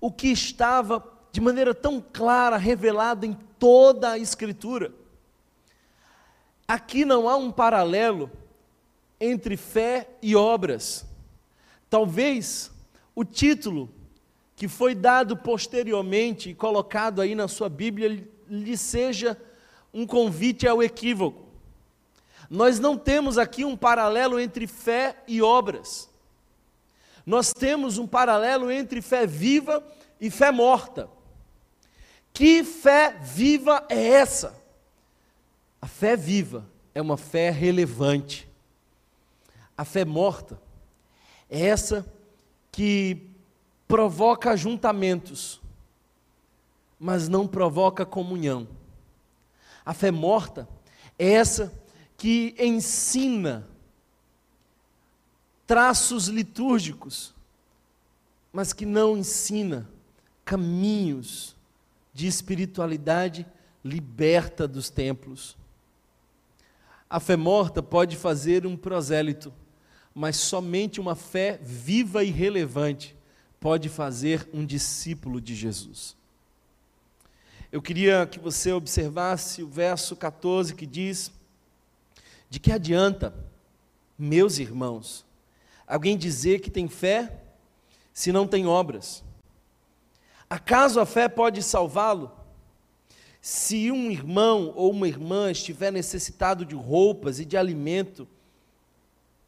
o 0.00 0.10
que 0.10 0.28
estava 0.28 1.02
de 1.30 1.40
maneira 1.40 1.74
tão 1.74 2.00
clara 2.00 2.56
revelado 2.56 3.24
em 3.24 3.34
toda 3.58 4.10
a 4.10 4.18
Escritura. 4.18 4.92
Aqui 6.66 7.04
não 7.04 7.28
há 7.28 7.36
um 7.36 7.50
paralelo 7.50 8.30
entre 9.20 9.56
fé 9.56 10.08
e 10.22 10.34
obras. 10.34 11.06
Talvez 11.88 12.70
o 13.14 13.24
título 13.24 13.90
que 14.56 14.68
foi 14.68 14.94
dado 14.94 15.36
posteriormente 15.36 16.50
e 16.50 16.54
colocado 16.54 17.20
aí 17.20 17.34
na 17.34 17.48
sua 17.48 17.68
Bíblia 17.68 18.28
lhe 18.48 18.76
seja 18.76 19.40
um 19.92 20.06
convite 20.06 20.66
ao 20.66 20.82
equívoco. 20.82 21.44
Nós 22.48 22.78
não 22.78 22.96
temos 22.96 23.38
aqui 23.38 23.64
um 23.64 23.76
paralelo 23.76 24.38
entre 24.38 24.66
fé 24.66 25.16
e 25.26 25.40
obras. 25.40 26.08
Nós 27.24 27.52
temos 27.52 27.96
um 27.96 28.06
paralelo 28.06 28.70
entre 28.70 29.00
fé 29.00 29.26
viva 29.26 29.84
e 30.20 30.30
fé 30.30 30.50
morta. 30.50 31.08
Que 32.32 32.62
fé 32.64 33.16
viva 33.20 33.86
é 33.88 34.08
essa? 34.08 34.60
A 35.80 35.86
fé 35.86 36.16
viva 36.16 36.66
é 36.94 37.00
uma 37.00 37.16
fé 37.16 37.50
relevante. 37.50 38.48
A 39.76 39.84
fé 39.84 40.04
morta 40.04 40.60
é 41.50 41.66
essa 41.66 42.06
que 42.70 43.30
provoca 43.86 44.50
ajuntamentos, 44.50 45.60
mas 46.98 47.28
não 47.28 47.46
provoca 47.46 48.06
comunhão. 48.06 48.66
A 49.84 49.92
fé 49.92 50.10
morta 50.10 50.68
é 51.18 51.32
essa 51.32 51.72
que 52.16 52.54
ensina 52.58 53.68
traços 55.66 56.28
litúrgicos, 56.28 57.34
mas 58.52 58.72
que 58.72 58.86
não 58.86 59.16
ensina 59.16 59.88
caminhos 60.44 61.56
de 62.12 62.26
espiritualidade 62.26 63.46
liberta 63.84 64.68
dos 64.68 64.88
templos. 64.88 65.56
A 67.10 67.20
fé 67.20 67.36
morta 67.36 67.82
pode 67.82 68.16
fazer 68.16 68.66
um 68.66 68.76
prosélito, 68.76 69.52
mas 70.14 70.36
somente 70.36 71.00
uma 71.00 71.16
fé 71.16 71.58
viva 71.60 72.22
e 72.22 72.30
relevante 72.30 73.16
pode 73.58 73.88
fazer 73.88 74.48
um 74.52 74.64
discípulo 74.64 75.40
de 75.40 75.54
Jesus. 75.54 76.16
Eu 77.72 77.82
queria 77.82 78.24
que 78.24 78.38
você 78.38 78.70
observasse 78.72 79.62
o 79.62 79.68
verso 79.68 80.14
14 80.14 80.74
que 80.74 80.86
diz: 80.86 81.32
De 82.48 82.60
que 82.60 82.70
adianta, 82.70 83.34
meus 84.16 84.58
irmãos, 84.58 85.24
alguém 85.84 86.16
dizer 86.16 86.60
que 86.60 86.70
tem 86.70 86.86
fé 86.86 87.42
se 88.12 88.30
não 88.30 88.46
tem 88.46 88.64
obras? 88.66 89.24
Acaso 90.48 91.00
a 91.00 91.06
fé 91.06 91.28
pode 91.28 91.60
salvá-lo? 91.64 92.30
Se 93.40 93.90
um 93.90 94.08
irmão 94.08 94.72
ou 94.76 94.92
uma 94.92 95.08
irmã 95.08 95.50
estiver 95.50 95.90
necessitado 95.90 96.64
de 96.64 96.76
roupas 96.76 97.40
e 97.40 97.44
de 97.44 97.56
alimento 97.56 98.28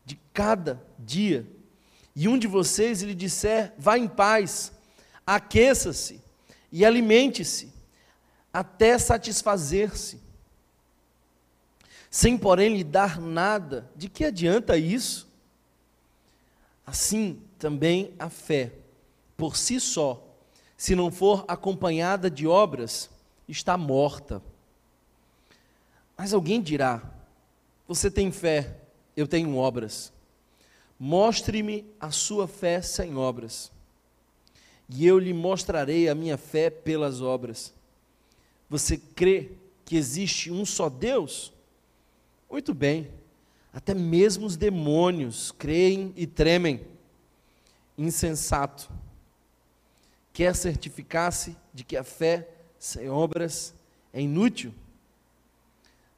de 0.07 0.19
cada 0.33 0.81
dia, 0.99 1.47
e 2.15 2.29
um 2.29 2.39
de 2.39 2.47
vocês 2.47 3.03
lhe 3.03 3.15
disser: 3.15 3.75
vá 3.77 3.99
em 3.99 4.09
paz, 4.09 4.73
aqueça-se 5.27 6.23
e 6.73 6.85
alimente-se, 6.85 7.73
até 8.53 8.97
satisfazer-se, 8.97 10.21
sem 12.09 12.39
porém 12.39 12.75
lhe 12.77 12.85
dar 12.85 13.21
nada, 13.21 13.91
de 13.95 14.09
que 14.09 14.25
adianta 14.25 14.79
isso? 14.79 15.29
Assim 16.87 17.43
também 17.59 18.15
a 18.19 18.31
fé, 18.31 18.73
por 19.37 19.57
si 19.57 19.81
só, 19.81 20.23
se 20.77 20.95
não 20.95 21.11
for 21.11 21.45
acompanhada 21.49 22.31
de 22.31 22.47
obras, 22.47 23.11
está 23.49 23.77
morta. 23.77 24.41
Mas 26.17 26.33
alguém 26.33 26.63
dirá: 26.63 27.03
Você 27.87 28.11
tem 28.11 28.31
fé, 28.31 28.86
eu 29.17 29.27
tenho 29.27 29.57
obras. 29.57 30.13
Mostre-me 30.99 31.85
a 31.99 32.11
sua 32.11 32.47
fé 32.47 32.81
sem 32.83 33.17
obras, 33.17 33.73
e 34.89 35.07
eu 35.07 35.19
lhe 35.19 35.33
mostrarei 35.33 36.09
a 36.09 36.15
minha 36.15 36.37
fé 36.37 36.71
pelas 36.71 37.21
obras. 37.21 37.75
Você 38.69 38.97
crê 38.97 39.51
que 39.85 39.97
existe 39.97 40.51
um 40.51 40.65
só 40.65 40.89
Deus? 40.89 41.53
Muito 42.51 42.73
bem, 42.73 43.11
até 43.73 43.95
mesmo 43.95 44.47
os 44.47 44.57
demônios 44.57 45.53
creem 45.53 46.13
e 46.17 46.27
tremem. 46.27 46.81
Insensato. 47.99 48.91
Quer 50.33 50.55
certificar-se 50.55 51.57
de 51.73 51.83
que 51.83 51.97
a 51.97 52.05
fé 52.05 52.49
sem 52.79 53.09
obras 53.09 53.75
é 54.13 54.21
inútil. 54.21 54.73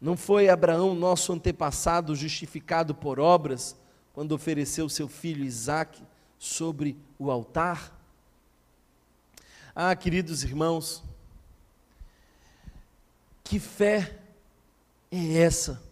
Não 0.01 0.17
foi 0.17 0.49
Abraão, 0.49 0.95
nosso 0.95 1.33
antepassado, 1.33 2.15
justificado 2.15 2.95
por 2.95 3.19
obras, 3.19 3.77
quando 4.13 4.33
ofereceu 4.33 4.89
seu 4.89 5.09
filho 5.09 5.45
Isaque 5.45 6.03
sobre 6.39 6.97
o 7.19 7.31
altar? 7.31 7.97
Ah, 9.75 9.95
queridos 9.95 10.43
irmãos, 10.45 11.03
que 13.43 13.59
fé 13.59 14.19
é 15.11 15.39
essa 15.39 15.83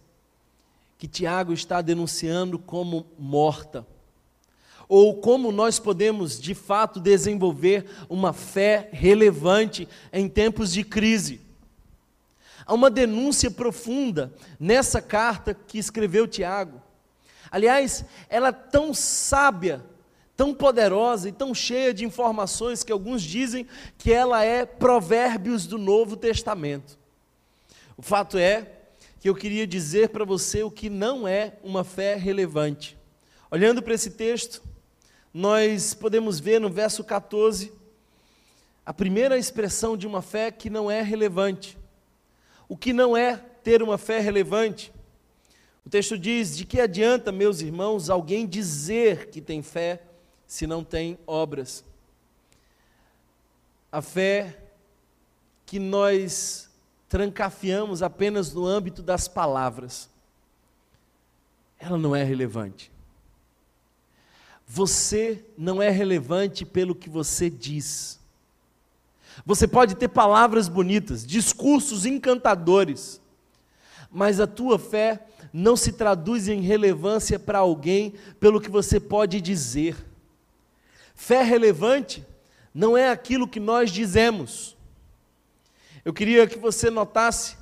que 0.97 1.07
Tiago 1.07 1.53
está 1.53 1.81
denunciando 1.81 2.57
como 2.57 3.05
morta? 3.17 3.85
ou 4.89 5.17
como 5.17 5.51
nós 5.51 5.79
podemos 5.79 6.39
de 6.39 6.55
fato 6.55 6.99
desenvolver 6.99 7.85
uma 8.09 8.31
fé 8.31 8.89
relevante 8.91 9.87
em 10.13 10.29
tempos 10.29 10.71
de 10.71 10.83
crise. 10.83 11.41
Há 12.67 12.73
uma 12.73 12.89
denúncia 12.89 13.49
profunda 13.49 14.33
nessa 14.59 15.01
carta 15.01 15.53
que 15.53 15.77
escreveu 15.77 16.27
Tiago. 16.27 16.81
Aliás, 17.49 18.03
ela 18.27 18.49
é 18.49 18.51
tão 18.51 18.93
sábia, 18.93 19.85
tão 20.35 20.53
poderosa 20.53 21.29
e 21.29 21.31
tão 21.31 21.55
cheia 21.55 21.93
de 21.93 22.03
informações 22.03 22.83
que 22.83 22.91
alguns 22.91 23.21
dizem 23.23 23.65
que 23.97 24.11
ela 24.11 24.43
é 24.43 24.65
provérbios 24.65 25.65
do 25.65 25.77
Novo 25.77 26.17
Testamento. 26.17 26.99
O 27.95 28.01
fato 28.01 28.37
é 28.37 28.73
que 29.21 29.29
eu 29.29 29.33
queria 29.33 29.65
dizer 29.65 30.09
para 30.09 30.25
você 30.25 30.61
o 30.61 30.69
que 30.69 30.89
não 30.89 31.25
é 31.25 31.53
uma 31.63 31.85
fé 31.85 32.15
relevante. 32.15 32.97
Olhando 33.49 33.81
para 33.81 33.93
esse 33.93 34.11
texto, 34.11 34.61
nós 35.33 35.93
podemos 35.93 36.37
ver 36.37 36.59
no 36.59 36.69
verso 36.69 37.01
14 37.01 37.71
a 38.85 38.93
primeira 38.93 39.37
expressão 39.37 39.95
de 39.95 40.05
uma 40.05 40.21
fé 40.21 40.51
que 40.51 40.69
não 40.69 40.91
é 40.91 41.01
relevante. 41.01 41.77
O 42.67 42.75
que 42.75 42.91
não 42.91 43.15
é 43.15 43.37
ter 43.63 43.81
uma 43.81 43.97
fé 43.97 44.19
relevante? 44.19 44.93
O 45.85 45.89
texto 45.89 46.17
diz: 46.17 46.57
De 46.57 46.65
que 46.65 46.81
adianta, 46.81 47.31
meus 47.31 47.61
irmãos, 47.61 48.09
alguém 48.09 48.45
dizer 48.45 49.29
que 49.29 49.39
tem 49.39 49.61
fé 49.61 50.01
se 50.45 50.67
não 50.67 50.83
tem 50.83 51.17
obras? 51.25 51.83
A 53.91 54.01
fé 54.01 54.57
que 55.65 55.79
nós 55.79 56.69
trancafiamos 57.07 58.03
apenas 58.03 58.53
no 58.53 58.65
âmbito 58.65 59.01
das 59.01 59.27
palavras, 59.27 60.09
ela 61.79 61.97
não 61.97 62.15
é 62.15 62.23
relevante. 62.23 62.91
Você 64.65 65.45
não 65.57 65.81
é 65.81 65.89
relevante 65.89 66.65
pelo 66.65 66.93
que 66.93 67.09
você 67.09 67.49
diz. 67.49 68.19
Você 69.45 69.67
pode 69.67 69.95
ter 69.95 70.07
palavras 70.07 70.67
bonitas, 70.67 71.25
discursos 71.25 72.05
encantadores, 72.05 73.21
mas 74.11 74.39
a 74.39 74.47
tua 74.47 74.79
fé 74.79 75.25
não 75.53 75.75
se 75.75 75.93
traduz 75.93 76.47
em 76.47 76.61
relevância 76.61 77.39
para 77.39 77.59
alguém 77.59 78.13
pelo 78.39 78.61
que 78.61 78.69
você 78.69 78.99
pode 78.99 79.39
dizer. 79.41 79.95
Fé 81.15 81.41
relevante 81.43 82.25
não 82.73 82.95
é 82.95 83.09
aquilo 83.09 83.47
que 83.47 83.59
nós 83.59 83.91
dizemos. 83.91 84.75
Eu 86.05 86.13
queria 86.13 86.47
que 86.47 86.57
você 86.57 86.89
notasse 86.89 87.57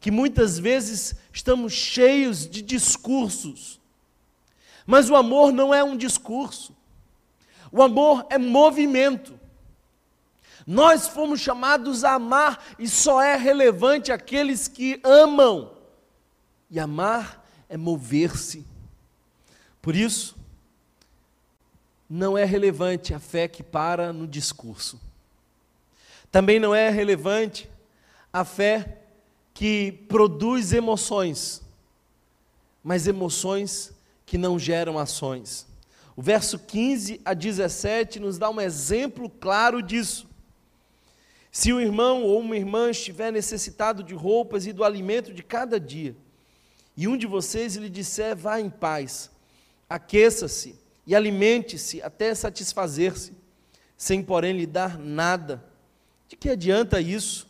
que 0.00 0.10
muitas 0.10 0.58
vezes 0.58 1.14
estamos 1.32 1.72
cheios 1.72 2.48
de 2.48 2.62
discursos, 2.62 3.80
mas 4.86 5.10
o 5.10 5.14
amor 5.14 5.52
não 5.52 5.72
é 5.72 5.82
um 5.84 5.96
discurso, 5.96 6.74
o 7.70 7.82
amor 7.82 8.26
é 8.30 8.38
movimento. 8.38 9.38
Nós 10.66 11.08
fomos 11.08 11.40
chamados 11.40 12.04
a 12.04 12.14
amar 12.14 12.64
e 12.78 12.88
só 12.88 13.20
é 13.20 13.36
relevante 13.36 14.12
aqueles 14.12 14.68
que 14.68 15.00
amam. 15.02 15.72
E 16.70 16.78
amar 16.78 17.44
é 17.68 17.76
mover-se. 17.76 18.64
Por 19.80 19.96
isso, 19.96 20.36
não 22.08 22.36
é 22.36 22.44
relevante 22.44 23.14
a 23.14 23.18
fé 23.18 23.48
que 23.48 23.62
para 23.62 24.12
no 24.12 24.26
discurso. 24.26 25.00
Também 26.30 26.60
não 26.60 26.74
é 26.74 26.88
relevante 26.88 27.68
a 28.32 28.44
fé 28.44 28.98
que 29.52 29.92
produz 30.08 30.72
emoções, 30.72 31.60
mas 32.82 33.06
emoções 33.06 33.92
que 34.24 34.38
não 34.38 34.58
geram 34.58 34.98
ações. 34.98 35.66
O 36.16 36.22
verso 36.22 36.58
15 36.58 37.20
a 37.24 37.34
17 37.34 38.20
nos 38.20 38.38
dá 38.38 38.48
um 38.48 38.60
exemplo 38.60 39.28
claro 39.28 39.82
disso. 39.82 40.28
Se 41.54 41.70
o 41.70 41.78
irmão 41.78 42.24
ou 42.24 42.40
uma 42.40 42.56
irmã 42.56 42.90
estiver 42.90 43.30
necessitado 43.30 44.02
de 44.02 44.14
roupas 44.14 44.66
e 44.66 44.72
do 44.72 44.82
alimento 44.82 45.34
de 45.34 45.42
cada 45.42 45.78
dia, 45.78 46.16
e 46.96 47.06
um 47.06 47.14
de 47.14 47.26
vocês 47.26 47.76
lhe 47.76 47.90
disser, 47.90 48.34
vá 48.34 48.58
em 48.58 48.70
paz, 48.70 49.30
aqueça-se 49.86 50.74
e 51.06 51.14
alimente-se 51.14 52.00
até 52.00 52.34
satisfazer-se, 52.34 53.34
sem 53.98 54.22
porém 54.22 54.56
lhe 54.56 54.66
dar 54.66 54.98
nada. 54.98 55.62
De 56.26 56.36
que 56.36 56.48
adianta 56.48 57.02
isso? 57.02 57.46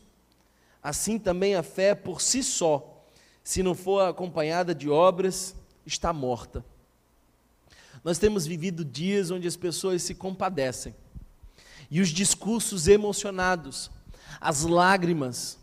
Assim 0.82 1.16
também 1.16 1.54
a 1.54 1.62
fé 1.62 1.94
por 1.94 2.20
si 2.20 2.42
só, 2.42 3.04
se 3.44 3.62
não 3.62 3.72
for 3.72 4.00
acompanhada 4.00 4.74
de 4.74 4.90
obras, 4.90 5.54
está 5.86 6.12
morta. 6.12 6.64
Nós 8.02 8.18
temos 8.18 8.44
vivido 8.46 8.84
dias 8.84 9.30
onde 9.30 9.46
as 9.46 9.56
pessoas 9.56 10.02
se 10.02 10.12
compadecem, 10.12 10.92
e 11.90 12.00
os 12.00 12.08
discursos 12.08 12.88
emocionados, 12.88 13.90
as 14.40 14.62
lágrimas, 14.62 15.58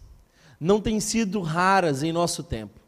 não 0.59 0.81
têm 0.81 0.99
sido 0.99 1.41
raras 1.41 2.03
em 2.03 2.11
nosso 2.11 2.43
tempo. 2.43 2.79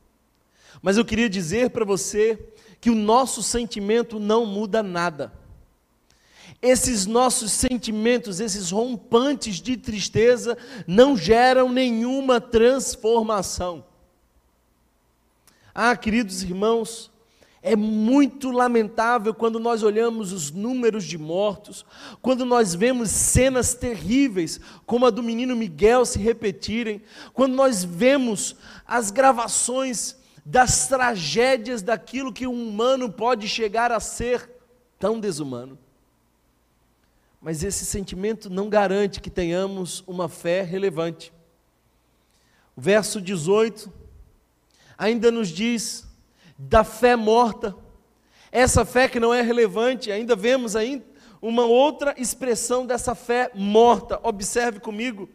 Mas 0.82 0.98
eu 0.98 1.06
queria 1.06 1.30
dizer 1.30 1.70
para 1.70 1.86
você 1.86 2.40
que 2.80 2.90
o 2.90 2.96
nosso 2.96 3.44
sentimento 3.44 4.20
não 4.20 4.46
muda 4.46 4.82
nada. 4.82 5.32
Esses 6.62 7.06
nossos 7.06 7.52
sentimentos, 7.52 8.40
esses 8.40 8.72
rompantes 8.72 9.56
de 9.62 9.78
tristeza, 9.78 10.58
não 10.86 11.16
geram 11.16 11.72
nenhuma 11.72 12.40
transformação. 12.40 13.84
Ah, 15.74 15.96
queridos 15.96 16.44
irmãos, 16.44 17.10
é 17.64 17.76
muito 17.76 18.50
lamentável 18.50 19.34
quando 19.34 19.60
nós 19.60 19.84
olhamos 19.84 20.32
os 20.32 20.50
números 20.50 21.04
de 21.04 21.18
mortos, 21.18 21.86
quando 22.22 22.44
nós 22.44 22.74
vemos 22.74 23.12
cenas 23.12 23.76
terríveis, 23.76 24.60
como 24.86 25.06
a 25.06 25.12
do 25.12 25.22
menino 25.22 25.56
Miguel 25.56 26.04
se 26.04 26.18
repetirem, 26.18 27.04
quando 27.34 27.54
nós 27.54 27.84
vemos 27.84 28.56
as 28.88 29.12
gravações 29.12 30.16
das 30.44 30.88
tragédias 30.88 31.84
daquilo 31.84 32.34
que 32.34 32.48
um 32.48 32.70
humano 32.70 33.12
pode 33.12 33.48
chegar 33.48 33.92
a 33.92 34.00
ser 34.00 34.50
tão 34.98 35.20
desumano. 35.20 35.78
Mas 37.40 37.64
esse 37.64 37.86
sentimento 37.86 38.50
não 38.50 38.70
garante 38.70 39.22
que 39.22 39.30
tenhamos 39.30 40.04
uma 40.08 40.28
fé 40.28 40.64
relevante. 40.64 41.32
O 42.76 42.82
verso 42.82 43.22
18 43.22 43.92
ainda 44.98 45.32
nos 45.32 45.50
diz 45.50 46.11
da 46.68 46.84
fé 46.84 47.16
morta. 47.16 47.76
Essa 48.52 48.86
fé 48.86 49.08
que 49.08 49.20
não 49.20 49.34
é 49.34 49.42
relevante, 49.42 50.12
ainda 50.12 50.36
vemos 50.36 50.76
aí 50.76 51.04
uma 51.42 51.66
outra 51.66 52.14
expressão 52.18 52.86
dessa 52.86 53.16
fé 53.16 53.50
morta. 53.56 54.20
Observe 54.24 54.80
comigo. 54.80 55.30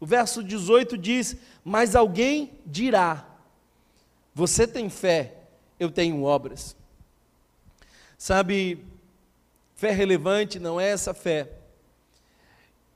O 0.00 0.06
verso 0.06 0.42
18 0.42 0.96
diz: 0.96 1.36
Mas 1.64 1.94
alguém 1.94 2.52
dirá: 2.64 3.26
você 4.34 4.66
tem 4.66 4.88
fé, 4.88 5.34
eu 5.78 5.90
tenho 5.90 6.22
obras. 6.22 6.74
Sabe, 8.16 8.84
fé 9.74 9.90
relevante 9.90 10.58
não 10.58 10.80
é 10.80 10.88
essa 10.88 11.12
fé 11.12 11.50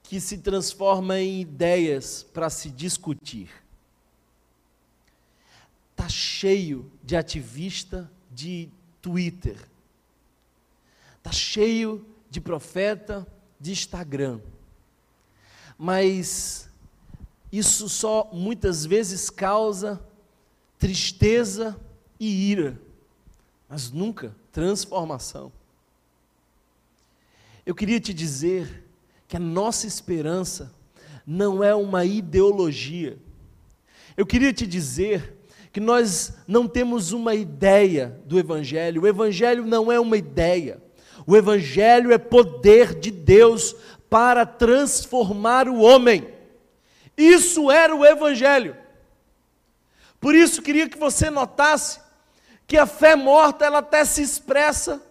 que 0.03 0.21
se 0.21 0.39
transforma 0.39 1.19
em 1.19 1.41
ideias 1.41 2.23
para 2.23 2.49
se 2.49 2.71
discutir. 2.71 3.51
Está 5.97 6.11
cheio 6.11 6.93
de 7.03 7.17
ativista 7.17 8.11
de 8.31 8.69
Twitter. 9.01 9.57
Está 11.17 11.33
cheio 11.33 12.07
de 12.29 12.39
profeta 12.39 13.27
de 13.59 13.73
Instagram. 13.73 14.41
Mas 15.79 16.69
isso 17.51 17.89
só 17.89 18.29
muitas 18.31 18.85
vezes 18.85 19.31
causa 19.31 19.99
tristeza 20.79 21.81
e 22.21 22.51
ira, 22.51 22.79
mas 23.67 23.91
nunca 23.91 24.37
transformação. 24.53 25.51
Eu 27.65 27.75
queria 27.75 27.99
te 27.99 28.13
dizer 28.13 28.85
que 29.27 29.37
a 29.37 29.41
nossa 29.41 29.87
esperança 29.87 30.71
não 31.27 31.65
é 31.65 31.75
uma 31.75 32.05
ideologia. 32.05 33.19
Eu 34.15 34.27
queria 34.27 34.53
te 34.53 34.67
dizer 34.67 35.36
que 35.77 35.81
nós 35.81 36.33
não 36.49 36.67
temos 36.67 37.13
uma 37.13 37.35
ideia 37.35 38.19
do 38.25 38.39
Evangelho. 38.39 39.03
O 39.03 39.07
Evangelho 39.07 39.67
não 39.67 39.93
é 39.93 40.01
uma 40.01 40.17
ideia. 40.17 40.83
O 41.27 41.37
Evangelho 41.37 42.15
é 42.15 42.17
poder 42.17 42.99
de 42.99 43.11
Deus 43.11 43.77
para 44.09 44.47
transformar 44.47 45.69
o 45.69 45.83
homem. 45.83 46.33
Isso 47.15 47.71
era 47.71 47.95
o 47.95 48.07
Evangelho. 48.07 48.75
Por 50.19 50.35
isso 50.35 50.63
queria 50.63 50.89
que 50.89 50.97
você 50.97 51.29
notasse 51.29 52.01
que 52.67 52.79
a 52.79 52.87
fé 52.87 53.15
morta 53.15 53.67
ela 53.67 53.81
até 53.81 54.03
se 54.07 54.23
expressa, 54.23 55.03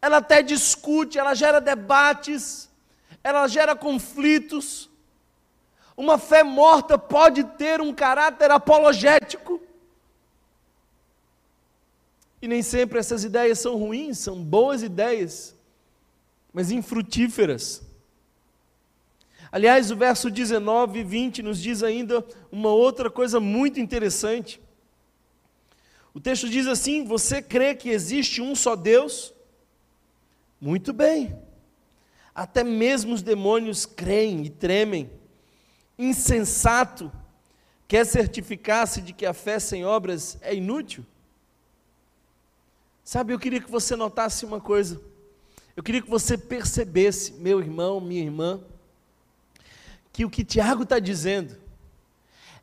ela 0.00 0.18
até 0.18 0.42
discute, 0.44 1.18
ela 1.18 1.34
gera 1.34 1.60
debates, 1.60 2.70
ela 3.24 3.48
gera 3.48 3.74
conflitos. 3.74 4.88
Uma 5.96 6.18
fé 6.18 6.44
morta 6.44 6.96
pode 6.96 7.42
ter 7.42 7.80
um 7.80 7.92
caráter 7.92 8.52
apologético. 8.52 9.57
E 12.40 12.46
nem 12.46 12.62
sempre 12.62 12.98
essas 12.98 13.24
ideias 13.24 13.58
são 13.58 13.76
ruins, 13.76 14.18
são 14.18 14.42
boas 14.42 14.82
ideias, 14.82 15.56
mas 16.52 16.70
infrutíferas. 16.70 17.82
Aliás, 19.50 19.90
o 19.90 19.96
verso 19.96 20.30
19 20.30 21.00
e 21.00 21.04
20 21.04 21.42
nos 21.42 21.60
diz 21.60 21.82
ainda 21.82 22.24
uma 22.52 22.70
outra 22.70 23.10
coisa 23.10 23.40
muito 23.40 23.80
interessante. 23.80 24.60
O 26.12 26.20
texto 26.20 26.48
diz 26.48 26.66
assim: 26.66 27.04
Você 27.04 27.40
crê 27.40 27.74
que 27.74 27.88
existe 27.88 28.42
um 28.42 28.54
só 28.54 28.76
Deus? 28.76 29.32
Muito 30.60 30.92
bem. 30.92 31.36
Até 32.34 32.62
mesmo 32.62 33.14
os 33.14 33.22
demônios 33.22 33.86
creem 33.86 34.44
e 34.44 34.50
tremem. 34.50 35.10
Insensato, 35.98 37.10
quer 37.88 38.04
certificar-se 38.04 39.00
de 39.00 39.12
que 39.12 39.26
a 39.26 39.32
fé 39.32 39.58
sem 39.58 39.84
obras 39.84 40.38
é 40.40 40.54
inútil? 40.54 41.04
Sabe, 43.10 43.32
eu 43.32 43.38
queria 43.38 43.58
que 43.58 43.70
você 43.70 43.96
notasse 43.96 44.44
uma 44.44 44.60
coisa. 44.60 45.00
Eu 45.74 45.82
queria 45.82 46.02
que 46.02 46.10
você 46.10 46.36
percebesse, 46.36 47.32
meu 47.32 47.58
irmão, 47.58 48.02
minha 48.02 48.20
irmã, 48.20 48.60
que 50.12 50.26
o 50.26 50.30
que 50.30 50.44
Tiago 50.44 50.82
está 50.82 50.98
dizendo 50.98 51.56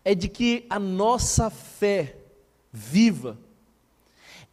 é 0.04 0.14
de 0.14 0.30
que 0.30 0.64
a 0.70 0.78
nossa 0.78 1.50
fé 1.50 2.18
viva, 2.72 3.40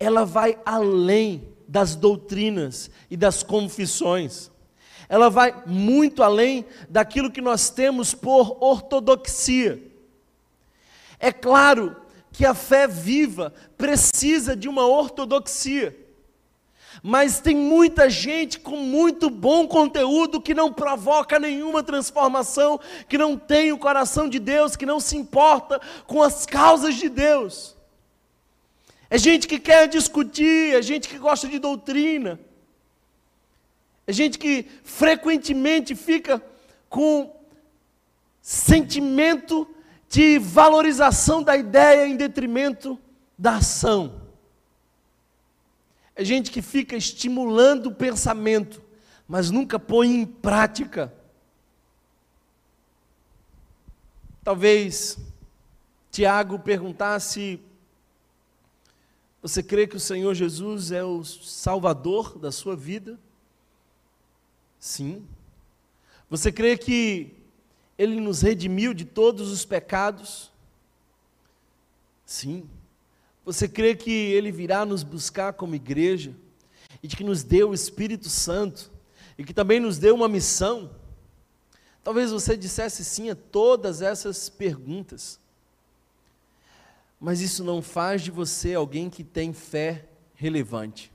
ela 0.01 0.25
vai 0.25 0.59
além 0.65 1.47
das 1.69 1.95
doutrinas 1.95 2.91
e 3.11 3.15
das 3.15 3.43
confissões. 3.43 4.51
Ela 5.11 5.29
vai 5.29 5.63
muito 5.67 6.23
além 6.23 6.65
daquilo 6.89 7.31
que 7.31 7.43
nós 7.43 7.69
temos 7.69 8.15
por 8.15 8.57
ortodoxia. 8.65 9.79
É 11.21 11.31
claro 11.31 11.95
que 12.33 12.47
a 12.47 12.55
fé 12.55 12.89
viva 12.89 13.53
precisa 13.77 14.57
de 14.57 14.69
uma 14.69 14.87
ortodoxia. 14.87 15.97
Mas 17.03 17.41
tem 17.41 17.57
muita 17.57 18.09
gente 18.09 18.59
com 18.59 18.77
muito 18.77 19.29
bom 19.29 19.67
conteúdo 19.67 20.41
que 20.41 20.55
não 20.55 20.73
provoca 20.73 21.39
nenhuma 21.39 21.83
transformação, 21.83 22.81
que 23.09 23.19
não 23.19 23.37
tem 23.37 23.73
o 23.73 23.79
coração 23.79 24.29
de 24.29 24.39
Deus, 24.39 24.77
que 24.77 24.87
não 24.87 25.01
se 25.01 25.17
importa 25.17 25.81
com 26.07 26.23
as 26.23 26.47
causas 26.47 26.95
de 26.95 27.09
Deus. 27.09 27.77
É 29.11 29.19
gente 29.19 29.47
que 29.47 29.59
quer 29.59 29.89
discutir, 29.89 30.75
é 30.75 30.81
gente 30.81 31.09
que 31.09 31.19
gosta 31.19 31.49
de 31.49 31.59
doutrina. 31.59 32.39
É 34.07 34.13
gente 34.13 34.39
que 34.39 34.67
frequentemente 34.85 35.95
fica 35.95 36.43
com 36.89 37.35
sentimento 38.41 39.69
de 40.13 40.39
valorização 40.39 41.43
da 41.43 41.57
ideia 41.57 42.07
em 42.07 42.15
detrimento 42.15 43.01
da 43.37 43.57
ação. 43.57 44.21
É 46.15 46.23
gente 46.23 46.51
que 46.51 46.61
fica 46.61 46.95
estimulando 46.95 47.87
o 47.87 47.95
pensamento, 47.95 48.83
mas 49.27 49.51
nunca 49.51 49.79
põe 49.79 50.11
em 50.15 50.27
prática. 50.27 51.11
Talvez 54.45 55.17
Tiago 56.11 56.59
perguntasse: 56.59 57.59
Você 59.41 59.63
crê 59.63 59.87
que 59.87 59.97
o 59.97 60.01
Senhor 60.01 60.35
Jesus 60.35 60.93
é 60.93 61.03
o 61.03 61.25
Salvador 61.25 62.39
da 62.39 62.53
sua 62.53 62.77
vida? 62.77 63.19
Sim. 64.79 65.27
Você 66.29 66.53
crê 66.53 66.77
que 66.77 67.42
Ele 68.03 68.19
nos 68.19 68.43
redimiu 68.43 68.93
de 68.93 69.05
todos 69.05 69.53
os 69.53 69.65
pecados? 69.65 70.51
Sim. 72.27 72.69
Você 73.45 73.69
crê 73.69 73.95
que 73.95 74.11
Ele 74.11 74.51
virá 74.51 74.85
nos 74.85 75.05
buscar 75.05 75.53
como 75.53 75.77
igreja? 75.77 76.35
E 77.01 77.07
que 77.07 77.23
nos 77.23 77.45
deu 77.45 77.71
o 77.71 77.75
Espírito 77.75 78.29
Santo? 78.29 78.91
E 79.39 79.45
que 79.45 79.55
também 79.55 79.79
nos 79.79 79.99
deu 79.99 80.17
uma 80.17 80.29
missão? 80.29 80.91
Talvez 82.03 82.33
você 82.33 82.57
dissesse 82.57 83.05
sim 83.05 83.31
a 83.31 83.37
todas 83.37 84.03
essas 84.03 84.49
perguntas. 84.49 85.39
Mas 87.21 87.41
isso 87.41 87.63
não 87.63 87.81
faz 87.81 88.23
de 88.23 88.33
você 88.33 88.75
alguém 88.75 89.09
que 89.09 89.23
tem 89.23 89.53
fé 89.53 90.07
relevante. 90.35 91.13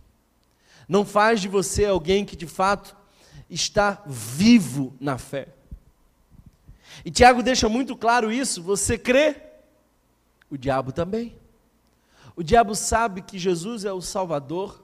Não 0.88 1.04
faz 1.04 1.41
de 1.41 1.50
você 1.50 1.84
alguém 1.84 2.23
que 2.23 2.38
de 2.38 2.47
fato 2.47 2.95
está 3.50 4.02
vivo 4.08 4.95
na 5.02 5.17
fé. 5.17 5.57
E 7.03 7.12
Tiago 7.12 7.43
deixa 7.43 7.67
muito 7.69 7.95
claro 7.95 8.31
isso. 8.31 8.62
Você 8.62 8.97
crê? 8.97 9.36
O 10.49 10.57
diabo 10.57 10.91
também. 10.91 11.36
O 12.36 12.43
diabo 12.43 12.75
sabe 12.75 13.21
que 13.21 13.39
Jesus 13.39 13.83
é 13.83 13.91
o 13.91 13.99
Salvador, 13.99 14.83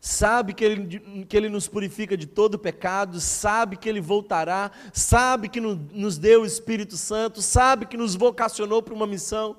sabe 0.00 0.52
que 0.52 0.64
ele, 0.64 1.24
que 1.26 1.36
ele 1.36 1.48
nos 1.48 1.68
purifica 1.68 2.16
de 2.16 2.26
todo 2.26 2.58
pecado, 2.58 3.20
sabe 3.20 3.76
que 3.76 3.88
ele 3.88 4.00
voltará, 4.00 4.72
sabe 4.92 5.48
que 5.48 5.60
no, 5.60 5.76
nos 5.92 6.18
deu 6.18 6.42
o 6.42 6.46
Espírito 6.46 6.96
Santo, 6.96 7.40
sabe 7.40 7.86
que 7.86 7.96
nos 7.96 8.16
vocacionou 8.16 8.82
para 8.82 8.94
uma 8.94 9.06
missão. 9.06 9.56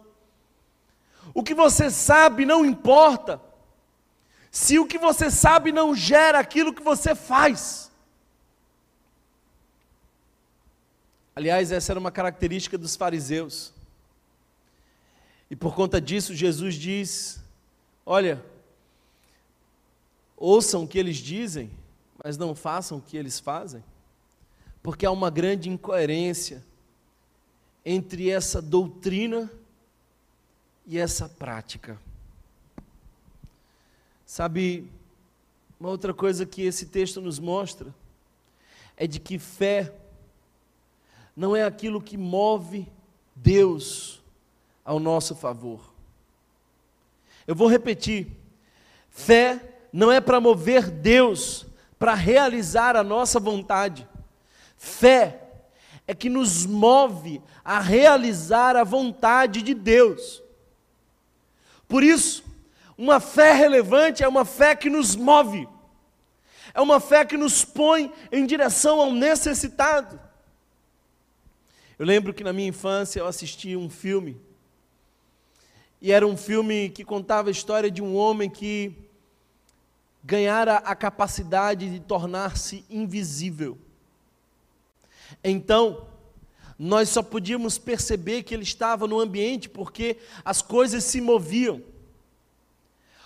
O 1.34 1.42
que 1.42 1.54
você 1.54 1.90
sabe 1.90 2.46
não 2.46 2.66
importa, 2.66 3.42
se 4.52 4.78
o 4.78 4.86
que 4.86 4.98
você 4.98 5.32
sabe 5.32 5.72
não 5.72 5.96
gera 5.96 6.40
aquilo 6.40 6.74
que 6.74 6.84
você 6.84 7.16
faz. 7.16 7.89
Aliás, 11.40 11.72
essa 11.72 11.94
era 11.94 12.00
uma 12.02 12.12
característica 12.12 12.78
dos 12.78 12.98
fariseus. 12.98 13.72
E 15.50 15.56
por 15.56 15.74
conta 15.74 16.02
disso, 16.02 16.36
Jesus 16.36 16.76
diz: 16.76 17.42
Olha, 18.06 18.44
ouçam 20.36 20.84
o 20.84 20.88
que 20.88 21.00
eles 21.00 21.16
dizem, 21.16 21.72
mas 22.22 22.38
não 22.38 22.54
façam 22.54 22.98
o 22.98 23.02
que 23.02 23.16
eles 23.16 23.40
fazem, 23.40 23.82
porque 24.84 25.06
há 25.06 25.12
uma 25.12 25.30
grande 25.30 25.70
incoerência 25.70 26.62
entre 27.86 28.30
essa 28.30 28.62
doutrina 28.62 29.50
e 30.86 30.98
essa 30.98 31.30
prática. 31.30 31.98
Sabe, 34.26 34.92
uma 35.80 35.88
outra 35.88 36.14
coisa 36.14 36.46
que 36.46 36.64
esse 36.64 36.88
texto 36.88 37.22
nos 37.22 37.40
mostra 37.40 37.96
é 38.98 39.08
de 39.08 39.22
que 39.22 39.40
fé 39.40 39.96
não 41.40 41.56
é 41.56 41.64
aquilo 41.64 42.02
que 42.02 42.18
move 42.18 42.86
Deus 43.34 44.22
ao 44.84 45.00
nosso 45.00 45.34
favor. 45.34 45.80
Eu 47.48 47.56
vou 47.56 47.70
repetir: 47.70 48.28
fé 49.10 49.62
não 49.94 50.12
é 50.12 50.20
para 50.20 50.42
mover 50.42 50.92
Deus 50.92 51.66
para 51.98 52.14
realizar 52.14 52.98
a 52.98 53.06
nossa 53.06 53.40
vontade. 53.40 54.06
Fé 54.76 55.42
é 56.06 56.14
que 56.14 56.28
nos 56.28 56.66
move 56.66 57.42
a 57.64 57.80
realizar 57.80 58.76
a 58.76 58.84
vontade 58.84 59.62
de 59.62 59.74
Deus. 59.74 60.44
Por 61.88 62.04
isso, 62.04 62.44
uma 62.98 63.22
fé 63.22 63.54
relevante 63.54 64.26
é 64.26 64.28
uma 64.28 64.44
fé 64.44 64.76
que 64.76 64.90
nos 64.90 65.16
move, 65.16 65.70
é 66.74 66.82
uma 66.82 67.00
fé 67.00 67.24
que 67.24 67.38
nos 67.38 67.64
põe 67.64 68.12
em 68.30 68.46
direção 68.46 69.00
ao 69.00 69.14
necessitado. 69.14 70.28
Eu 72.00 72.06
lembro 72.06 72.34
que 72.34 72.46
na 72.46 72.54
minha 72.54 72.70
infância 72.70 73.20
eu 73.20 73.28
assisti 73.28 73.76
um 73.76 73.90
filme. 73.90 74.40
E 76.02 76.14
era 76.14 76.26
um 76.26 76.38
filme 76.38 76.90
que 76.90 77.04
contava 77.04 77.50
a 77.50 77.52
história 77.52 77.92
de 77.92 78.02
um 78.02 78.16
homem 78.16 78.50
que 78.50 78.96
ganhara 80.24 80.78
a 80.78 80.96
capacidade 80.96 81.92
de 81.92 82.00
tornar-se 82.00 82.86
invisível. 82.90 83.78
Então, 85.44 86.08
nós 86.78 87.10
só 87.10 87.22
podíamos 87.22 87.78
perceber 87.78 88.44
que 88.44 88.54
ele 88.54 88.64
estava 88.64 89.06
no 89.06 89.20
ambiente 89.20 89.68
porque 89.68 90.16
as 90.46 90.62
coisas 90.62 91.04
se 91.04 91.20
moviam. 91.20 91.82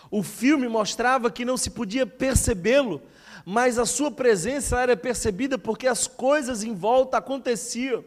O 0.09 0.23
filme 0.23 0.67
mostrava 0.67 1.29
que 1.29 1.45
não 1.45 1.57
se 1.57 1.69
podia 1.69 2.07
percebê-lo, 2.07 3.03
mas 3.45 3.77
a 3.77 3.86
sua 3.86 4.09
presença 4.09 4.81
era 4.81 4.97
percebida 4.97 5.59
porque 5.59 5.86
as 5.86 6.07
coisas 6.07 6.63
em 6.63 6.73
volta 6.73 7.17
aconteciam. 7.17 8.03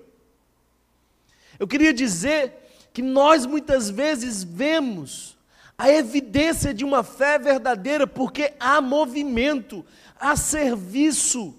Eu 1.58 1.66
queria 1.66 1.92
dizer 1.92 2.52
que 2.92 3.02
nós 3.02 3.44
muitas 3.46 3.90
vezes 3.90 4.42
vemos 4.42 5.36
a 5.78 5.90
evidência 5.90 6.72
de 6.72 6.84
uma 6.84 7.02
fé 7.02 7.38
verdadeira 7.38 8.06
porque 8.06 8.54
há 8.58 8.80
movimento, 8.80 9.84
há 10.18 10.34
serviço. 10.36 11.54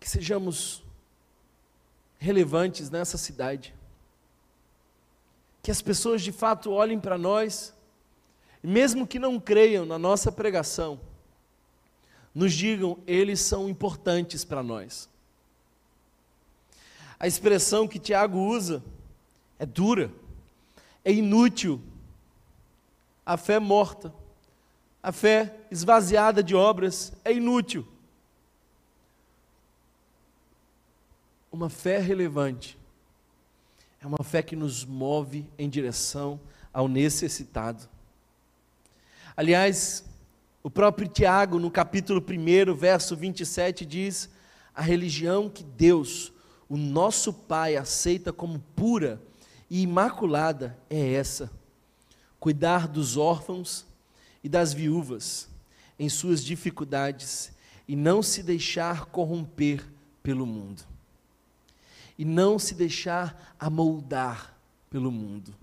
Que 0.00 0.08
sejamos 0.08 0.82
relevantes 2.18 2.90
nessa 2.90 3.16
cidade. 3.16 3.74
Que 5.62 5.70
as 5.70 5.80
pessoas 5.80 6.22
de 6.22 6.32
fato 6.32 6.72
olhem 6.72 6.98
para 6.98 7.16
nós, 7.16 7.72
mesmo 8.62 9.06
que 9.06 9.18
não 9.18 9.38
creiam 9.38 9.86
na 9.86 9.98
nossa 9.98 10.32
pregação, 10.32 11.00
nos 12.34 12.52
digam, 12.52 12.98
eles 13.06 13.40
são 13.40 13.68
importantes 13.68 14.44
para 14.44 14.62
nós. 14.62 15.11
A 17.22 17.28
expressão 17.28 17.86
que 17.86 18.00
Tiago 18.00 18.36
usa 18.36 18.82
é 19.56 19.64
dura, 19.64 20.12
é 21.04 21.12
inútil. 21.12 21.80
A 23.24 23.36
fé 23.36 23.60
morta, 23.60 24.12
a 25.00 25.12
fé 25.12 25.54
esvaziada 25.70 26.42
de 26.42 26.56
obras 26.56 27.12
é 27.24 27.32
inútil. 27.32 27.86
Uma 31.52 31.70
fé 31.70 32.00
relevante 32.00 32.76
é 34.00 34.06
uma 34.06 34.24
fé 34.24 34.42
que 34.42 34.56
nos 34.56 34.84
move 34.84 35.46
em 35.56 35.70
direção 35.70 36.40
ao 36.72 36.88
necessitado. 36.88 37.88
Aliás, 39.36 40.04
o 40.60 40.68
próprio 40.68 41.06
Tiago, 41.06 41.60
no 41.60 41.70
capítulo 41.70 42.20
1, 42.20 42.74
verso 42.74 43.14
27, 43.14 43.86
diz: 43.86 44.28
a 44.74 44.82
religião 44.82 45.48
que 45.48 45.62
Deus 45.62 46.32
o 46.72 46.76
nosso 46.78 47.34
Pai 47.34 47.76
aceita 47.76 48.32
como 48.32 48.58
pura 48.74 49.20
e 49.68 49.82
imaculada 49.82 50.78
é 50.88 51.12
essa: 51.12 51.50
cuidar 52.40 52.88
dos 52.88 53.18
órfãos 53.18 53.84
e 54.42 54.48
das 54.48 54.72
viúvas 54.72 55.50
em 55.98 56.08
suas 56.08 56.42
dificuldades 56.42 57.52
e 57.86 57.94
não 57.94 58.22
se 58.22 58.42
deixar 58.42 59.04
corromper 59.04 59.86
pelo 60.22 60.46
mundo. 60.46 60.82
E 62.16 62.24
não 62.24 62.58
se 62.58 62.74
deixar 62.74 63.54
amoldar 63.60 64.56
pelo 64.88 65.12
mundo. 65.12 65.54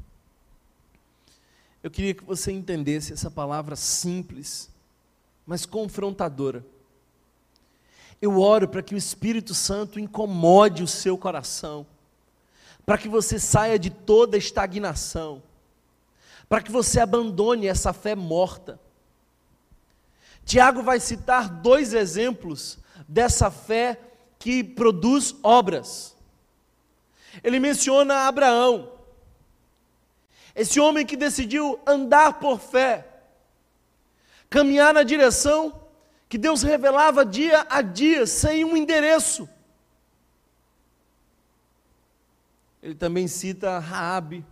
Eu 1.82 1.90
queria 1.90 2.14
que 2.14 2.24
você 2.24 2.52
entendesse 2.52 3.14
essa 3.14 3.32
palavra 3.32 3.76
simples, 3.76 4.70
mas 5.44 5.66
confrontadora 5.66 6.64
eu 8.22 8.40
oro 8.40 8.68
para 8.68 8.82
que 8.82 8.94
o 8.94 8.98
Espírito 8.98 9.54
Santo 9.54 10.00
incomode 10.00 10.84
o 10.84 10.88
seu 10.88 11.18
coração, 11.18 11.86
para 12.86 12.98
que 12.98 13.08
você 13.08 13.40
saia 13.40 13.80
de 13.80 13.90
toda 13.90 14.38
estagnação, 14.38 15.42
para 16.48 16.62
que 16.62 16.72
você 16.72 17.00
abandone 17.00 17.68
essa 17.68 17.94
fé 17.94 18.16
morta. 18.16 18.80
Tiago 20.44 20.82
vai 20.82 21.00
citar 21.00 21.48
dois 21.48 21.94
exemplos 21.94 22.80
dessa 23.08 23.50
fé 23.52 24.00
que 24.38 24.64
produz 24.64 25.36
obras. 25.44 26.16
Ele 27.44 27.60
menciona 27.60 28.28
Abraão. 28.28 28.92
Esse 30.56 30.80
homem 30.80 31.06
que 31.06 31.16
decidiu 31.16 31.80
andar 31.86 32.40
por 32.40 32.60
fé, 32.60 33.08
caminhar 34.50 34.94
na 34.94 35.04
direção 35.04 35.79
que 36.30 36.38
Deus 36.38 36.62
revelava 36.62 37.26
dia 37.26 37.66
a 37.68 37.82
dia, 37.82 38.28
sem 38.28 38.64
um 38.64 38.78
endereço. 38.78 39.50
Ele 42.84 42.94
também 42.94 43.28
cita 43.28 43.80
Raabe, 43.80 44.46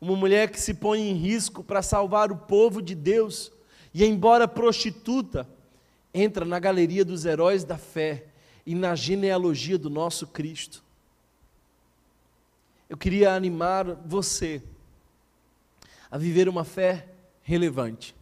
uma 0.00 0.16
mulher 0.16 0.48
que 0.48 0.60
se 0.60 0.72
põe 0.72 1.00
em 1.00 1.14
risco 1.14 1.64
para 1.64 1.82
salvar 1.82 2.30
o 2.30 2.36
povo 2.36 2.80
de 2.80 2.94
Deus, 2.94 3.52
e 3.92 4.04
embora 4.04 4.46
prostituta, 4.46 5.46
entra 6.14 6.44
na 6.44 6.60
galeria 6.60 7.04
dos 7.04 7.24
heróis 7.24 7.64
da 7.64 7.76
fé 7.76 8.26
e 8.64 8.74
na 8.74 8.94
genealogia 8.94 9.76
do 9.76 9.90
nosso 9.90 10.28
Cristo. 10.28 10.84
Eu 12.88 12.96
queria 12.96 13.34
animar 13.34 13.84
você 14.06 14.62
a 16.10 16.16
viver 16.16 16.48
uma 16.48 16.62
fé 16.62 17.08
relevante. 17.42 18.14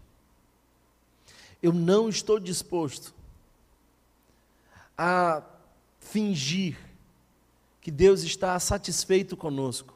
Eu 1.62 1.73
não 1.73 2.09
estou 2.09 2.40
disposto 2.40 3.14
a 4.96 5.42
fingir 5.99 6.79
que 7.81 7.90
Deus 7.90 8.23
está 8.23 8.59
satisfeito 8.59 9.37
conosco, 9.37 9.94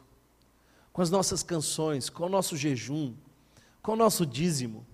com 0.92 1.02
as 1.02 1.10
nossas 1.10 1.42
canções, 1.42 2.08
com 2.08 2.24
o 2.24 2.28
nosso 2.28 2.56
jejum, 2.56 3.14
com 3.82 3.92
o 3.92 3.96
nosso 3.96 4.24
dízimo, 4.24 4.86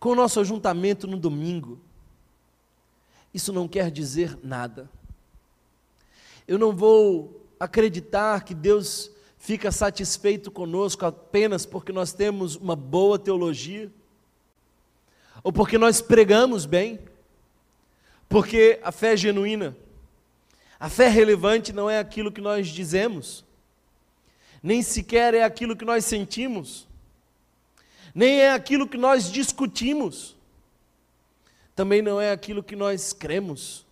com 0.00 0.10
o 0.10 0.14
nosso 0.14 0.40
ajuntamento 0.40 1.06
no 1.06 1.16
domingo. 1.18 1.78
Isso 3.32 3.52
não 3.52 3.68
quer 3.68 3.90
dizer 3.90 4.38
nada. 4.42 4.90
Eu 6.46 6.58
não 6.58 6.74
vou 6.74 7.46
acreditar 7.58 8.42
que 8.42 8.54
Deus 8.54 9.10
fica 9.38 9.70
satisfeito 9.70 10.50
conosco 10.50 11.06
apenas 11.06 11.64
porque 11.64 11.92
nós 11.92 12.12
temos 12.12 12.56
uma 12.56 12.74
boa 12.74 13.18
teologia, 13.18 13.92
ou 15.42 15.52
porque 15.52 15.76
nós 15.76 16.00
pregamos 16.00 16.66
bem, 16.66 16.98
porque 18.28 18.78
a 18.82 18.92
fé 18.92 19.12
é 19.12 19.16
genuína. 19.16 19.76
A 20.78 20.88
fé 20.88 21.08
relevante 21.08 21.72
não 21.72 21.88
é 21.88 21.98
aquilo 21.98 22.32
que 22.32 22.40
nós 22.40 22.68
dizemos, 22.68 23.44
nem 24.62 24.82
sequer 24.82 25.34
é 25.34 25.42
aquilo 25.42 25.76
que 25.76 25.84
nós 25.84 26.04
sentimos, 26.04 26.86
nem 28.14 28.40
é 28.40 28.52
aquilo 28.52 28.88
que 28.88 28.96
nós 28.96 29.30
discutimos, 29.30 30.36
também 31.74 32.02
não 32.02 32.20
é 32.20 32.30
aquilo 32.30 32.62
que 32.62 32.76
nós 32.76 33.12
cremos, 33.12 33.86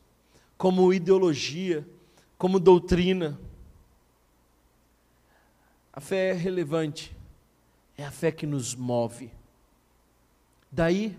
como 0.56 0.92
ideologia, 0.92 1.86
como 2.36 2.60
doutrina. 2.60 3.38
A 5.92 6.00
fé 6.00 6.30
é 6.30 6.32
relevante, 6.32 7.14
é 7.96 8.04
a 8.04 8.10
fé 8.10 8.30
que 8.30 8.46
nos 8.46 8.74
move. 8.74 9.30
Daí, 10.70 11.16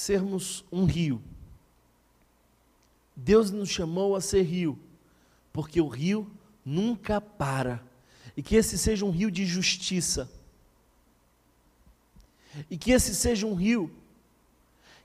sermos 0.00 0.64
um 0.70 0.84
rio 0.84 1.22
Deus 3.20 3.50
nos 3.50 3.68
chamou 3.68 4.14
a 4.14 4.20
ser 4.20 4.42
rio, 4.42 4.78
porque 5.52 5.80
o 5.80 5.88
rio 5.88 6.30
nunca 6.64 7.20
para. 7.20 7.82
E 8.36 8.42
que 8.42 8.54
esse 8.54 8.78
seja 8.78 9.04
um 9.04 9.10
rio 9.10 9.28
de 9.28 9.44
justiça. 9.44 10.30
E 12.70 12.78
que 12.78 12.92
esse 12.92 13.12
seja 13.12 13.44
um 13.44 13.54
rio 13.54 13.92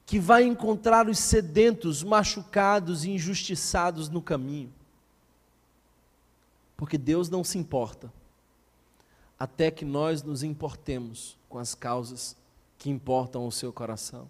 que 0.06 0.20
vai 0.20 0.44
encontrar 0.44 1.10
os 1.10 1.18
sedentos, 1.18 2.04
machucados 2.04 3.04
e 3.04 3.10
injustiçados 3.10 4.10
no 4.10 4.22
caminho. 4.22 4.72
Porque 6.78 7.00
Deus 7.00 7.30
não 7.30 7.44
se 7.44 7.58
importa 7.58 8.14
até 9.40 9.72
que 9.72 9.84
nós 9.84 10.22
nos 10.22 10.44
importemos 10.44 11.36
com 11.50 11.58
as 11.58 11.74
causas 11.74 12.36
que 12.78 12.92
importam 12.92 13.42
ao 13.42 13.52
seu 13.52 13.74
coração. 13.74 14.30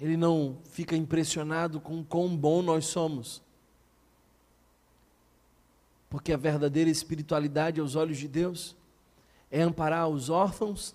Ele 0.00 0.16
não 0.16 0.58
fica 0.64 0.94
impressionado 0.94 1.80
com 1.80 2.04
quão 2.04 2.36
bom 2.36 2.60
nós 2.60 2.86
somos. 2.86 3.42
Porque 6.10 6.32
a 6.32 6.36
verdadeira 6.36 6.90
espiritualidade 6.90 7.80
aos 7.80 7.94
olhos 7.94 8.18
de 8.18 8.28
Deus 8.28 8.76
é 9.50 9.62
amparar 9.62 10.08
os 10.08 10.28
órfãos, 10.28 10.94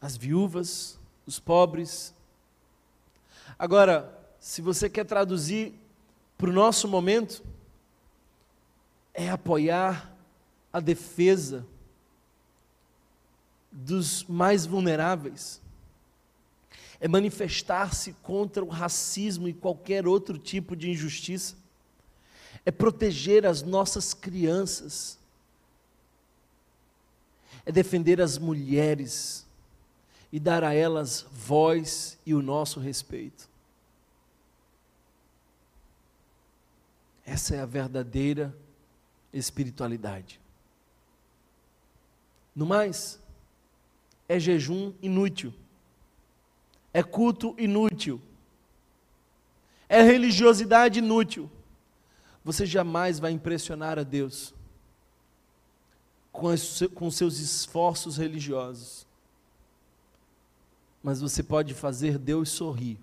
as 0.00 0.16
viúvas, 0.16 0.98
os 1.26 1.38
pobres. 1.38 2.14
Agora, 3.58 4.18
se 4.38 4.62
você 4.62 4.88
quer 4.88 5.04
traduzir 5.04 5.74
para 6.38 6.50
o 6.50 6.52
nosso 6.52 6.86
momento, 6.88 7.42
é 9.14 9.30
apoiar 9.30 10.12
a 10.72 10.80
defesa 10.80 11.66
dos 13.70 14.24
mais 14.24 14.66
vulneráveis 14.66 15.61
é 17.02 17.08
manifestar-se 17.08 18.12
contra 18.22 18.64
o 18.64 18.68
racismo 18.68 19.48
e 19.48 19.52
qualquer 19.52 20.06
outro 20.06 20.38
tipo 20.38 20.76
de 20.76 20.88
injustiça, 20.88 21.56
é 22.64 22.70
proteger 22.70 23.44
as 23.44 23.60
nossas 23.60 24.14
crianças, 24.14 25.18
é 27.66 27.72
defender 27.72 28.20
as 28.20 28.38
mulheres 28.38 29.44
e 30.30 30.38
dar 30.38 30.62
a 30.62 30.72
elas 30.72 31.26
voz 31.32 32.16
e 32.24 32.34
o 32.34 32.40
nosso 32.40 32.78
respeito. 32.78 33.50
Essa 37.26 37.56
é 37.56 37.60
a 37.60 37.66
verdadeira 37.66 38.56
espiritualidade. 39.32 40.40
No 42.54 42.64
mais, 42.64 43.18
é 44.28 44.38
jejum 44.38 44.94
inútil 45.02 45.52
é 46.92 47.02
culto 47.02 47.54
inútil, 47.58 48.20
é 49.88 50.02
religiosidade 50.02 50.98
inútil. 50.98 51.50
Você 52.44 52.66
jamais 52.66 53.18
vai 53.18 53.30
impressionar 53.30 53.98
a 53.98 54.02
Deus 54.02 54.52
com, 56.32 56.48
as, 56.48 56.82
com 56.94 57.10
seus 57.10 57.38
esforços 57.38 58.16
religiosos, 58.16 59.06
mas 61.02 61.20
você 61.20 61.42
pode 61.42 61.74
fazer 61.74 62.18
Deus 62.18 62.50
sorrir 62.50 62.98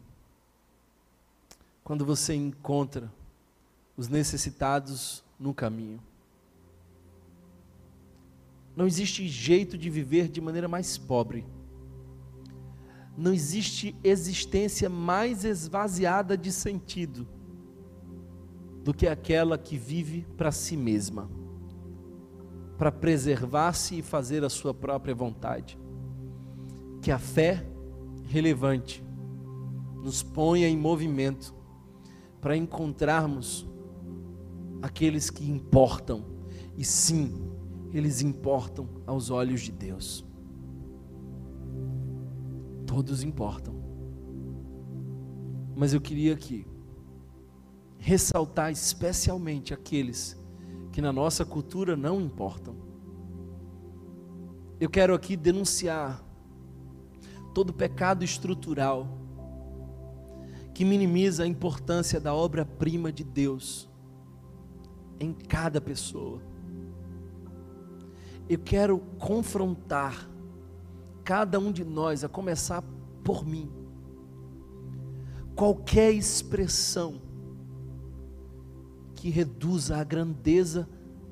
quando 1.84 2.06
você 2.06 2.34
encontra 2.34 3.12
os 3.96 4.08
necessitados 4.08 5.24
no 5.40 5.54
caminho. 5.54 6.02
Não 8.76 8.88
existe 8.88 9.28
jeito 9.28 9.78
de 9.78 9.90
viver 9.90 10.28
de 10.28 10.40
maneira 10.40 10.68
mais 10.68 10.98
pobre 10.98 11.46
não 13.20 13.34
existe 13.34 13.94
existência 14.02 14.90
mais 14.90 15.44
esvaziada 15.44 16.38
de 16.38 16.54
sentido 16.54 17.28
do 18.82 18.94
que 18.94 19.06
aquela 19.06 19.58
que 19.58 19.78
vive 19.78 20.26
para 20.38 20.54
si 20.54 20.78
mesma, 20.78 21.30
para 22.78 22.94
preservar-se 22.94 24.00
e 24.00 24.02
fazer 24.02 24.46
a 24.46 24.50
sua 24.50 24.74
própria 24.74 25.14
vontade. 25.14 25.78
Que 27.02 27.12
a 27.12 27.20
fé 27.20 27.68
relevante 28.24 29.04
nos 30.02 30.24
ponha 30.24 30.70
em 30.70 30.78
movimento 30.78 31.54
para 32.40 32.56
encontrarmos 32.56 33.68
aqueles 34.82 35.30
que 35.30 35.44
importam, 35.44 36.24
e 36.78 36.86
sim, 36.86 37.52
eles 37.94 38.22
importam 38.22 38.88
aos 39.06 39.30
olhos 39.30 39.60
de 39.60 39.74
Deus 39.74 40.29
todos 42.90 43.22
importam. 43.22 43.76
Mas 45.76 45.94
eu 45.94 46.02
queria 46.02 46.34
aqui 46.34 46.66
ressaltar 48.00 48.72
especialmente 48.72 49.76
aqueles 49.76 50.36
que 50.92 51.00
na 51.00 51.14
nossa 51.14 51.46
cultura 51.46 51.96
não 51.96 52.20
importam. 52.20 52.76
Eu 54.80 54.90
quero 54.90 55.14
aqui 55.14 55.38
denunciar 55.38 56.26
todo 57.54 57.72
pecado 57.72 58.26
estrutural 58.26 59.08
que 60.74 60.84
minimiza 60.84 61.44
a 61.44 61.48
importância 61.48 62.20
da 62.20 62.34
obra-prima 62.34 63.12
de 63.12 63.24
Deus 63.24 63.88
em 65.20 65.32
cada 65.32 65.80
pessoa. 65.80 66.42
Eu 68.50 68.58
quero 68.58 68.98
confrontar 69.20 70.28
cada 71.30 71.60
um 71.60 71.72
de 71.72 71.86
nós, 71.86 72.24
a 72.24 72.28
começar 72.28 72.84
por 73.24 73.46
mim, 73.46 73.72
qualquer 75.56 76.12
expressão 76.12 77.22
que 79.14 79.30
reduza 79.30 79.98
a 79.98 80.04
grandeza 80.04 80.90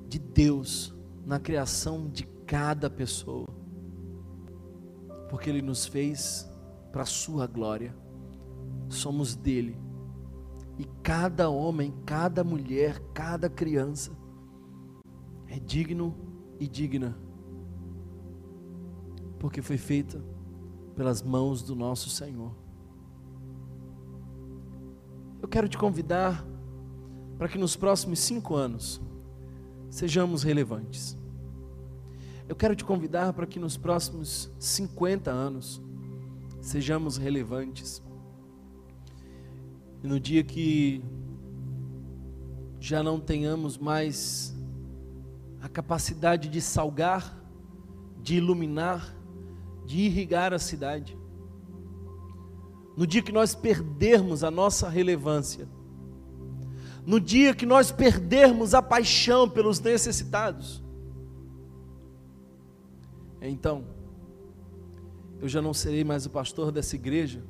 de 0.07 0.19
Deus 0.19 0.95
na 1.25 1.39
criação 1.39 2.07
de 2.07 2.27
cada 2.45 2.91
pessoa, 2.91 3.47
porque 5.31 5.49
Ele 5.49 5.63
nos 5.63 5.87
fez 5.87 6.47
para 6.91 7.01
a 7.01 7.07
Sua 7.07 7.47
glória, 7.47 7.95
somos 8.89 9.35
dele, 9.35 9.75
e 10.77 10.85
cada 11.01 11.49
homem, 11.49 11.91
cada 12.05 12.43
mulher, 12.43 12.99
cada 13.15 13.49
criança 13.49 14.15
é 15.47 15.57
digno 15.57 16.15
e 16.59 16.67
digna, 16.67 17.17
porque 19.47 19.61
foi 19.61 19.77
feita 19.77 20.21
pelas 20.93 21.21
mãos 21.21 21.61
do 21.61 21.73
nosso 21.73 22.09
Senhor. 22.09 22.53
Eu 25.41 25.47
quero 25.47 25.69
te 25.69 25.77
convidar 25.77 26.45
para 27.37 27.47
que 27.47 27.57
nos 27.57 27.73
próximos 27.73 28.19
cinco 28.19 28.55
anos 28.55 29.01
sejamos 29.89 30.43
relevantes. 30.43 31.17
Eu 32.49 32.57
quero 32.57 32.75
te 32.75 32.83
convidar 32.83 33.31
para 33.31 33.47
que 33.47 33.57
nos 33.57 33.77
próximos 33.77 34.51
50 34.59 35.31
anos 35.31 35.81
sejamos 36.59 37.15
relevantes. 37.15 38.03
E 40.03 40.07
no 40.09 40.19
dia 40.19 40.43
que 40.43 41.01
já 42.81 43.01
não 43.01 43.17
tenhamos 43.17 43.77
mais 43.77 44.53
a 45.61 45.69
capacidade 45.69 46.49
de 46.49 46.59
salgar, 46.59 47.41
de 48.21 48.35
iluminar, 48.35 49.16
de 49.87 50.01
irrigar 50.01 50.53
a 50.53 50.59
cidade. 50.59 51.17
No 52.95 53.07
dia 53.07 53.21
que 53.21 53.31
nós 53.31 53.55
perdermos 53.55 54.43
a 54.43 54.51
nossa 54.51 54.89
relevância, 54.89 55.67
no 57.05 57.19
dia 57.21 57.55
que 57.55 57.65
nós 57.65 57.89
perdermos 57.89 58.73
a 58.73 58.81
paixão 58.81 59.49
pelos 59.49 59.79
necessitados, 59.79 60.83
então, 63.41 63.85
eu 65.39 65.47
já 65.47 65.61
não 65.61 65.73
serei 65.73 66.03
mais 66.03 66.25
o 66.25 66.29
pastor 66.29 66.71
dessa 66.71 66.95
igreja, 66.95 67.41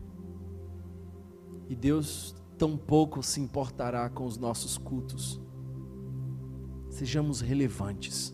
e 1.67 1.75
Deus 1.75 2.35
tampouco 2.57 3.23
se 3.23 3.39
importará 3.41 4.09
com 4.09 4.25
os 4.25 4.38
nossos 4.38 4.77
cultos. 4.77 5.41
Sejamos 6.89 7.41
relevantes. 7.41 8.33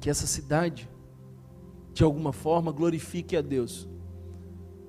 Que 0.00 0.08
essa 0.08 0.26
cidade, 0.26 0.88
de 1.92 2.04
alguma 2.04 2.32
forma, 2.32 2.72
glorifique 2.72 3.36
a 3.36 3.42
Deus, 3.42 3.88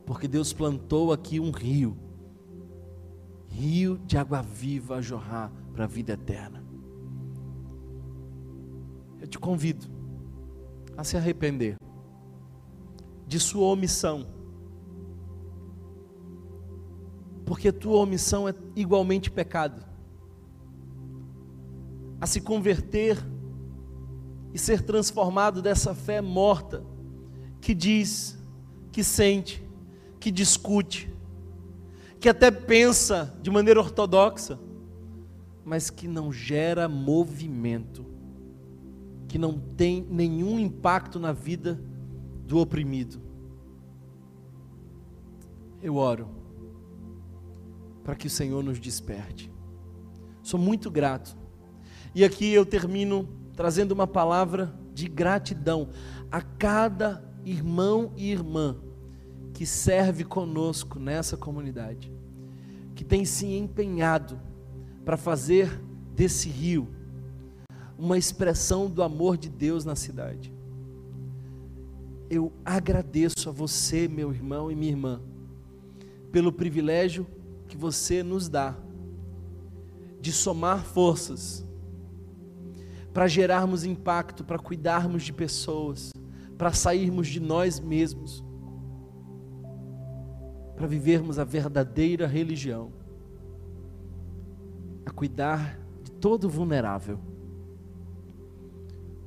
porque 0.06 0.28
Deus 0.28 0.54
plantou 0.54 1.12
aqui 1.12 1.40
um 1.40 1.52
rio 1.52 1.98
rio 3.52 4.00
de 4.06 4.18
água 4.18 4.42
viva 4.42 4.96
a 4.96 5.02
jorrar 5.02 5.52
para 5.74 5.84
a 5.84 5.88
vida 5.88 6.14
eterna. 6.14 6.64
Eu 9.20 9.28
te 9.28 9.38
convido 9.38 9.86
a 10.98 11.04
se 11.04 11.18
arrepender 11.18 11.76
de 13.28 13.40
sua 13.40 13.68
omissão 13.68 14.26
porque 17.46 17.72
tua 17.72 17.98
omissão 17.98 18.48
é 18.48 18.56
igualmente 18.78 19.30
pecado. 19.30 19.86
A 22.22 22.26
se 22.26 22.40
converter 22.40 23.18
e 24.54 24.58
ser 24.58 24.82
transformado 24.84 25.62
dessa 25.62 25.94
fé 25.94 26.22
morta, 26.22 26.82
que 27.62 27.76
diz, 27.76 28.38
que 28.92 29.04
sente, 29.04 29.64
que 30.20 30.32
discute, 30.32 31.14
que 32.20 32.28
até 32.28 32.52
pensa 32.52 33.38
de 33.42 33.50
maneira 33.50 33.80
ortodoxa, 33.80 34.60
mas 35.64 35.90
que 35.90 36.08
não 36.08 36.34
gera 36.34 36.90
movimento, 36.90 38.06
que 39.28 39.38
não 39.38 39.58
tem 39.58 40.06
nenhum 40.10 40.60
impacto 40.60 41.20
na 41.20 41.32
vida 41.32 41.80
do 42.46 42.58
oprimido. 42.58 43.22
Eu 45.82 45.96
oro 45.96 46.28
para 48.04 48.16
que 48.16 48.28
o 48.28 48.30
Senhor 48.30 48.64
nos 48.64 48.80
desperte. 48.80 49.52
Sou 50.44 50.60
muito 50.60 50.90
grato. 50.90 51.38
E 52.14 52.26
aqui 52.26 52.52
eu 52.52 52.66
termino 52.66 53.30
trazendo 53.56 53.92
uma 53.92 54.08
palavra 54.08 54.74
de 54.94 55.08
gratidão 55.08 55.90
a 56.32 56.42
cada 56.42 57.31
irmão 57.46 58.12
e 58.16 58.32
irmã 58.32 58.78
que 59.54 59.66
serve 59.66 60.24
conosco 60.24 61.00
nessa 61.00 61.36
comunidade, 61.36 62.12
que 62.96 63.04
tem 63.04 63.26
se 63.26 63.46
empenhado 63.46 64.40
para 65.04 65.18
fazer 65.18 65.82
desse 66.16 66.50
rio 66.50 66.88
uma 67.98 68.18
expressão 68.18 68.90
do 68.90 69.04
amor 69.04 69.38
de 69.38 69.50
Deus 69.50 69.86
na 69.86 69.96
cidade. 69.96 70.54
Eu 72.30 72.52
agradeço 72.66 73.50
a 73.50 73.52
você, 73.52 74.08
meu 74.08 74.34
irmão 74.34 74.72
e 74.72 74.76
minha 74.76 74.92
irmã, 74.92 75.22
pelo 76.32 76.52
privilégio 76.52 77.28
que 77.68 77.78
você 77.78 78.24
nos 78.24 78.48
dá 78.48 78.76
de 80.20 80.32
somar 80.32 80.84
forças 80.84 81.66
para 83.14 83.28
gerarmos 83.28 83.84
impacto, 83.84 84.44
para 84.44 84.58
cuidarmos 84.58 85.24
de 85.24 85.34
pessoas, 85.34 86.12
para 86.62 86.74
sairmos 86.74 87.28
de 87.28 87.40
nós 87.40 87.80
mesmos, 87.80 88.46
para 90.76 90.86
vivermos 90.86 91.40
a 91.40 91.44
verdadeira 91.44 92.28
religião, 92.28 92.92
a 95.04 95.10
cuidar 95.10 95.80
de 96.04 96.12
todo 96.12 96.48
vulnerável. 96.48 97.18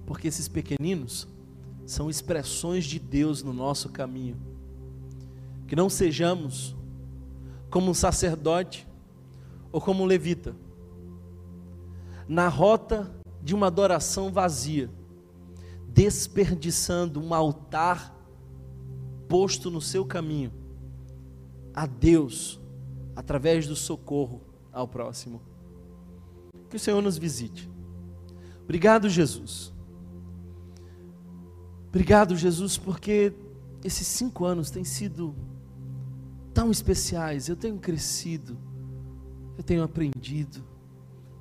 Porque 0.06 0.28
esses 0.28 0.46
pequeninos 0.46 1.26
são 1.84 2.08
expressões 2.08 2.84
de 2.84 3.00
Deus 3.00 3.42
no 3.42 3.52
nosso 3.52 3.88
caminho. 3.88 4.36
Que 5.66 5.74
não 5.74 5.90
sejamos 5.90 6.76
como 7.68 7.90
um 7.90 7.94
sacerdote 7.94 8.86
ou 9.72 9.80
como 9.80 10.04
um 10.04 10.06
levita, 10.06 10.54
na 12.28 12.46
rota 12.46 13.12
de 13.42 13.56
uma 13.56 13.66
adoração 13.66 14.30
vazia, 14.30 14.88
desperdiçando 15.94 17.20
um 17.20 17.32
altar 17.32 18.12
posto 19.28 19.70
no 19.70 19.80
seu 19.80 20.04
caminho 20.04 20.52
a 21.72 21.86
Deus 21.86 22.60
através 23.14 23.66
do 23.66 23.76
socorro 23.76 24.42
ao 24.72 24.88
próximo. 24.88 25.40
Que 26.68 26.76
o 26.76 26.80
Senhor 26.80 27.00
nos 27.00 27.16
visite. 27.16 27.70
Obrigado, 28.64 29.08
Jesus. 29.08 29.72
Obrigado, 31.88 32.36
Jesus, 32.36 32.76
porque 32.76 33.32
esses 33.84 34.06
cinco 34.06 34.44
anos 34.44 34.70
têm 34.70 34.82
sido 34.82 35.32
tão 36.52 36.70
especiais. 36.70 37.48
Eu 37.48 37.54
tenho 37.54 37.78
crescido, 37.78 38.58
eu 39.56 39.62
tenho 39.62 39.84
aprendido, 39.84 40.64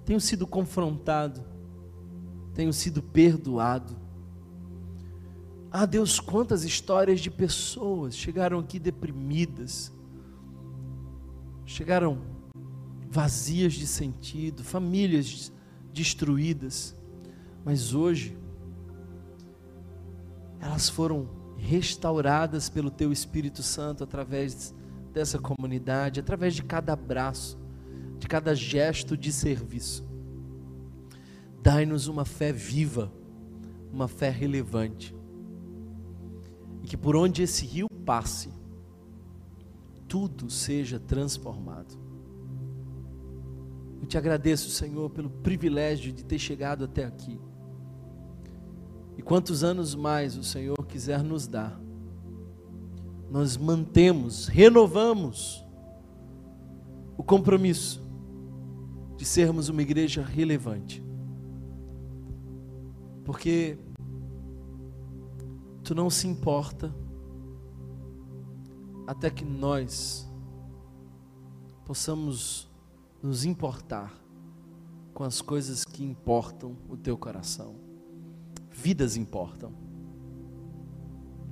tenho 0.06 0.22
sido 0.22 0.46
confrontado, 0.46 1.44
tenho 2.54 2.72
sido 2.72 3.02
perdoado. 3.02 4.03
Ah, 5.76 5.88
Deus, 5.88 6.20
quantas 6.20 6.64
histórias 6.64 7.20
de 7.20 7.32
pessoas 7.32 8.16
chegaram 8.16 8.60
aqui 8.60 8.78
deprimidas, 8.78 9.92
chegaram 11.66 12.22
vazias 13.10 13.74
de 13.74 13.88
sentido, 13.88 14.64
famílias 14.64 15.52
destruídas, 15.92 16.96
mas 17.66 17.92
hoje 17.92 18.38
elas 20.60 20.90
foram 20.90 21.28
restauradas 21.58 22.70
pelo 22.70 22.92
Teu 22.92 23.12
Espírito 23.12 23.64
Santo 23.64 24.04
através 24.04 24.76
dessa 25.12 25.40
comunidade, 25.40 26.20
através 26.20 26.54
de 26.54 26.62
cada 26.62 26.94
abraço, 26.94 27.58
de 28.20 28.28
cada 28.28 28.54
gesto 28.54 29.18
de 29.18 29.34
serviço. 29.34 30.08
Dai-nos 31.64 32.06
uma 32.06 32.26
fé 32.26 32.54
viva, 32.54 33.12
uma 33.92 34.08
fé 34.08 34.30
relevante. 34.30 35.23
Que 36.94 36.98
por 36.98 37.16
onde 37.16 37.42
esse 37.42 37.66
rio 37.66 37.88
passe, 38.06 38.50
tudo 40.08 40.48
seja 40.48 41.00
transformado. 41.00 41.98
Eu 44.00 44.06
te 44.06 44.16
agradeço, 44.16 44.70
Senhor, 44.70 45.10
pelo 45.10 45.28
privilégio 45.28 46.14
de 46.14 46.24
ter 46.24 46.38
chegado 46.38 46.84
até 46.84 47.04
aqui. 47.04 47.42
E 49.18 49.24
quantos 49.24 49.64
anos 49.64 49.96
mais 49.96 50.38
o 50.38 50.44
Senhor 50.44 50.78
quiser 50.86 51.24
nos 51.24 51.48
dar, 51.48 51.82
nós 53.28 53.58
mantemos, 53.58 54.46
renovamos 54.46 55.66
o 57.18 57.24
compromisso 57.24 58.04
de 59.18 59.26
sermos 59.26 59.68
uma 59.68 59.82
igreja 59.82 60.22
relevante. 60.22 61.04
Porque 63.26 63.80
tu 65.84 65.94
não 65.94 66.10
se 66.10 66.28
importa 66.28 66.94
até 69.06 69.30
que 69.30 69.44
nós 69.44 70.28
possamos 71.86 72.70
nos 73.22 73.46
importar 73.46 74.14
com 75.14 75.24
as 75.24 75.42
coisas 75.42 75.84
que 75.84 76.04
importam 76.04 76.76
o 76.90 76.98
teu 76.98 77.18
coração. 77.18 77.76
Vidas 78.72 79.16
importam. 79.16 79.74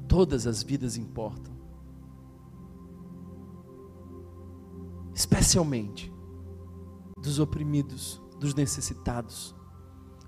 Todas 0.07 0.47
as 0.47 0.63
vidas 0.63 0.97
importam. 0.97 1.51
especialmente 5.21 6.11
dos 7.21 7.39
oprimidos, 7.39 8.21
dos 8.39 8.55
necessitados, 8.55 9.55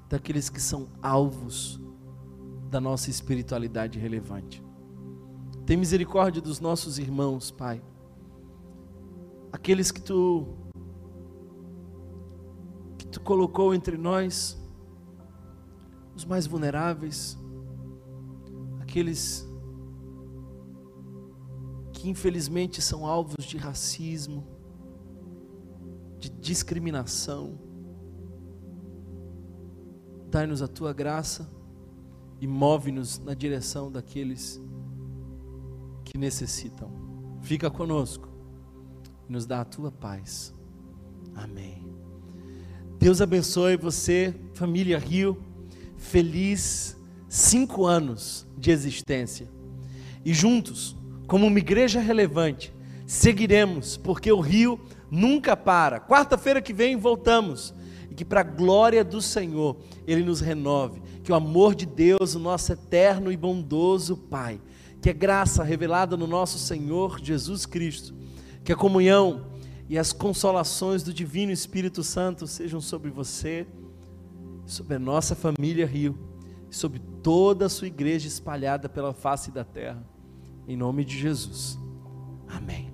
daqueles 0.07 0.49
que 0.49 0.61
são 0.61 0.87
alvos 1.01 1.81
da 2.74 2.82
nossa 2.82 3.11
espiritualidade 3.11 3.99
relevante. 3.99 4.63
Tem 5.63 5.78
misericórdia 5.78 6.41
dos 6.41 6.59
nossos 6.59 6.97
irmãos, 6.97 7.51
Pai. 7.51 7.84
Aqueles 9.51 9.91
que 9.91 10.01
tu 10.01 10.47
que 12.97 13.05
tu 13.05 13.21
colocou 13.21 13.76
entre 13.76 13.95
nós 13.95 14.59
os 16.15 16.26
mais 16.26 16.47
vulneráveis, 16.47 17.38
aqueles 18.82 19.47
que 21.91 22.09
infelizmente 22.09 22.82
são 22.82 23.05
alvos 23.05 23.45
de 23.45 23.55
racismo, 23.55 24.47
de 26.17 26.28
discriminação. 26.28 27.59
Dai-nos 30.32 30.63
a 30.63 30.67
tua 30.67 30.91
graça 30.91 31.47
e 32.43 32.47
move-nos 32.47 33.19
na 33.19 33.33
direção 33.33 33.89
daqueles 33.89 34.61
que 36.03 36.17
necessitam. 36.17 36.91
Fica 37.41 37.71
conosco 37.71 38.27
e 39.29 39.31
nos 39.31 39.45
dá 39.45 39.61
a 39.61 39.65
tua 39.65 39.89
paz. 39.89 40.53
Amém. 41.33 41.87
Deus 42.99 43.21
abençoe 43.21 43.77
você, 43.77 44.35
família 44.55 44.99
Rio. 44.99 45.41
Feliz 45.95 46.97
cinco 47.29 47.85
anos 47.85 48.45
de 48.57 48.71
existência. 48.71 49.49
E 50.25 50.33
juntos, 50.33 50.97
como 51.27 51.47
uma 51.47 51.59
igreja 51.59 52.01
relevante, 52.01 52.73
seguiremos, 53.07 53.95
porque 53.95 54.33
o 54.33 54.41
Rio 54.41 54.81
nunca 55.09 55.55
para. 55.55 55.97
Quarta-feira 55.97 56.61
que 56.61 56.73
vem 56.73 56.97
voltamos. 56.97 57.73
E 58.14 58.16
que 58.16 58.24
para 58.24 58.41
a 58.41 58.43
glória 58.43 59.03
do 59.03 59.20
Senhor 59.20 59.76
Ele 60.05 60.22
nos 60.22 60.39
renove. 60.39 61.01
Que 61.24 61.32
o 61.32 61.36
amor 61.36 61.74
de 61.74 61.88
Deus, 61.88 62.36
o 62.36 62.39
nosso 62.39 62.72
eterno 62.72 63.32
e 63.32 63.36
bondoso 63.36 64.16
Pai, 64.16 64.61
que 65.01 65.09
a 65.09 65.14
graça 65.14 65.64
revelada 65.64 66.16
no 66.16 66.28
nosso 66.28 66.59
Senhor 66.59 67.20
Jesus 67.20 67.66
Cristo, 67.66 68.14
que 68.64 68.72
a 68.72 68.76
comunhão 68.76 69.47
e 69.89 69.97
as 69.97 70.14
consolações 70.14 71.01
do 71.01 71.11
Divino 71.11 71.51
Espírito 71.51 72.03
Santo 72.03 72.45
sejam 72.45 72.80
sobre 72.80 73.09
você, 73.09 73.66
sobre 74.68 74.93
a 74.93 74.99
nossa 74.99 75.34
família 75.34 75.88
Rio, 75.88 76.16
sobre 76.70 76.99
toda 77.24 77.66
a 77.66 77.70
sua 77.70 77.88
igreja 77.88 78.28
espalhada 78.28 78.88
pela 78.88 79.11
face 79.11 79.49
da 79.49 79.64
terra. 79.64 80.05
Em 80.68 80.78
nome 80.78 81.03
de 81.03 81.18
Jesus. 81.18 81.80
Amém. 82.47 82.93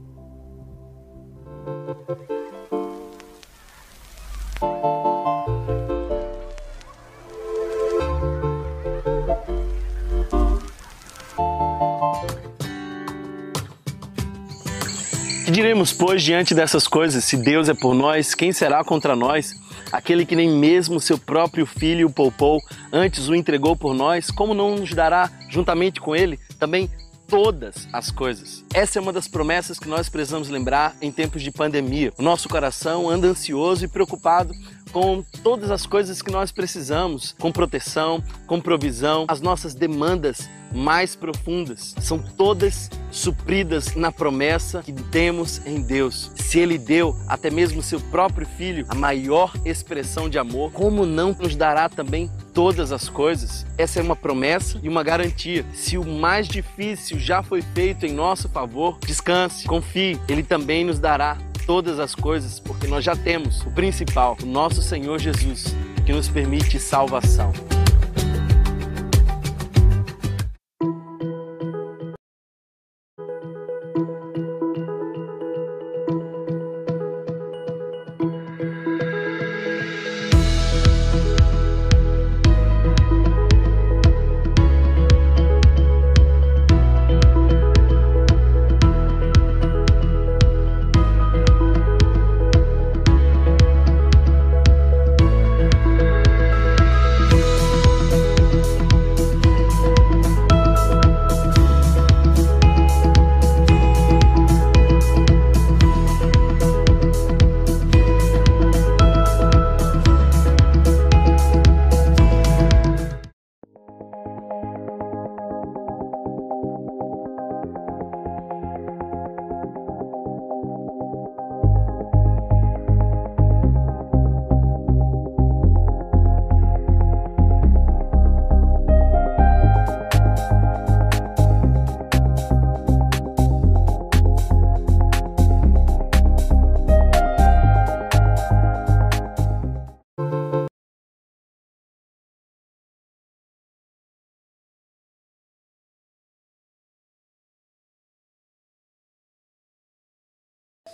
Diremos, 15.70 15.94
pois, 15.94 16.24
diante 16.24 16.56
dessas 16.56 16.88
coisas? 16.88 17.24
Se 17.24 17.38
Deus 17.38 17.70
é 17.70 17.76
por 17.76 17.94
nós, 17.94 18.34
quem 18.34 18.52
será 18.52 18.84
contra 18.84 19.16
nós? 19.16 19.54
Aquele 19.92 20.26
que 20.26 20.36
nem 20.36 20.50
mesmo 20.50 21.00
seu 21.00 21.16
próprio 21.16 21.64
filho 21.64 22.08
o 22.08 22.12
poupou, 22.12 22.60
antes 22.92 23.30
o 23.30 23.36
entregou 23.36 23.76
por 23.76 23.94
nós, 23.94 24.32
como 24.32 24.56
não 24.56 24.78
nos 24.78 24.96
dará, 24.96 25.30
juntamente 25.48 26.02
com 26.02 26.16
ele, 26.16 26.40
também 26.58 26.90
todas 27.28 27.88
as 27.94 28.10
coisas. 28.10 28.66
Essa 28.74 28.98
é 28.98 29.02
uma 29.02 29.14
das 29.14 29.28
promessas 29.28 29.78
que 29.78 29.88
nós 29.88 30.10
precisamos 30.10 30.50
lembrar 30.50 30.96
em 31.00 31.12
tempos 31.12 31.44
de 31.44 31.52
pandemia. 31.52 32.12
O 32.18 32.24
nosso 32.24 32.50
coração 32.50 33.08
anda 33.08 33.28
ansioso 33.28 33.86
e 33.86 33.88
preocupado 33.88 34.52
com 34.92 35.24
todas 35.44 35.72
as 35.72 35.86
coisas 35.86 36.22
que 36.22 36.32
nós 36.32 36.52
precisamos, 36.52 37.36
com 37.40 37.52
proteção, 37.52 38.24
com 38.46 38.60
provisão, 38.60 39.26
as 39.28 39.42
nossas 39.42 39.74
demandas 39.74 40.50
mais 40.72 41.16
profundas 41.16 41.96
são 42.00 42.20
todas 42.20 42.90
supridas 43.12 43.96
na 43.96 44.12
promessa 44.12 44.84
que 44.84 44.94
temos 44.94 45.66
em 45.66 45.82
Deus. 45.82 46.32
Se 46.36 46.60
Ele 46.60 46.78
deu 46.78 47.16
até 47.28 47.50
mesmo 47.50 47.82
seu 47.82 48.00
próprio 48.00 48.48
Filho, 48.48 48.86
a 48.90 48.96
maior 48.96 49.54
expressão 49.66 50.30
de 50.30 50.38
amor, 50.38 50.72
como 50.72 51.06
não 51.06 51.36
nos 51.40 51.56
dará 51.56 51.90
também 51.90 52.30
todas 52.54 52.92
as 52.92 53.10
coisas? 53.10 53.66
Essa 53.78 54.00
é 54.00 54.04
uma 54.04 54.16
promessa 54.16 54.80
e 54.84 54.90
uma 54.90 55.04
garantia. 55.04 55.66
Se 55.74 55.98
o 55.98 56.06
mais 56.06 56.48
difícil 56.48 57.18
já 57.20 57.42
foi 57.42 57.62
feito 57.62 58.06
em 58.06 58.14
nosso 58.14 58.48
favor, 58.50 58.98
descanse, 59.06 59.68
confie, 59.68 60.20
Ele 60.28 60.44
também 60.44 60.86
nos 60.86 61.00
dará 61.00 61.38
todas 61.70 62.00
as 62.00 62.16
coisas, 62.16 62.60
porque 62.60 62.88
nós 62.88 63.06
já 63.06 63.16
temos 63.16 63.62
o 63.62 63.70
principal, 63.70 64.36
o 64.42 64.46
nosso 64.48 64.82
Senhor 64.82 65.20
Jesus, 65.20 65.76
que 66.04 66.12
nos 66.12 66.28
permite 66.28 66.80
salvação. 66.80 67.54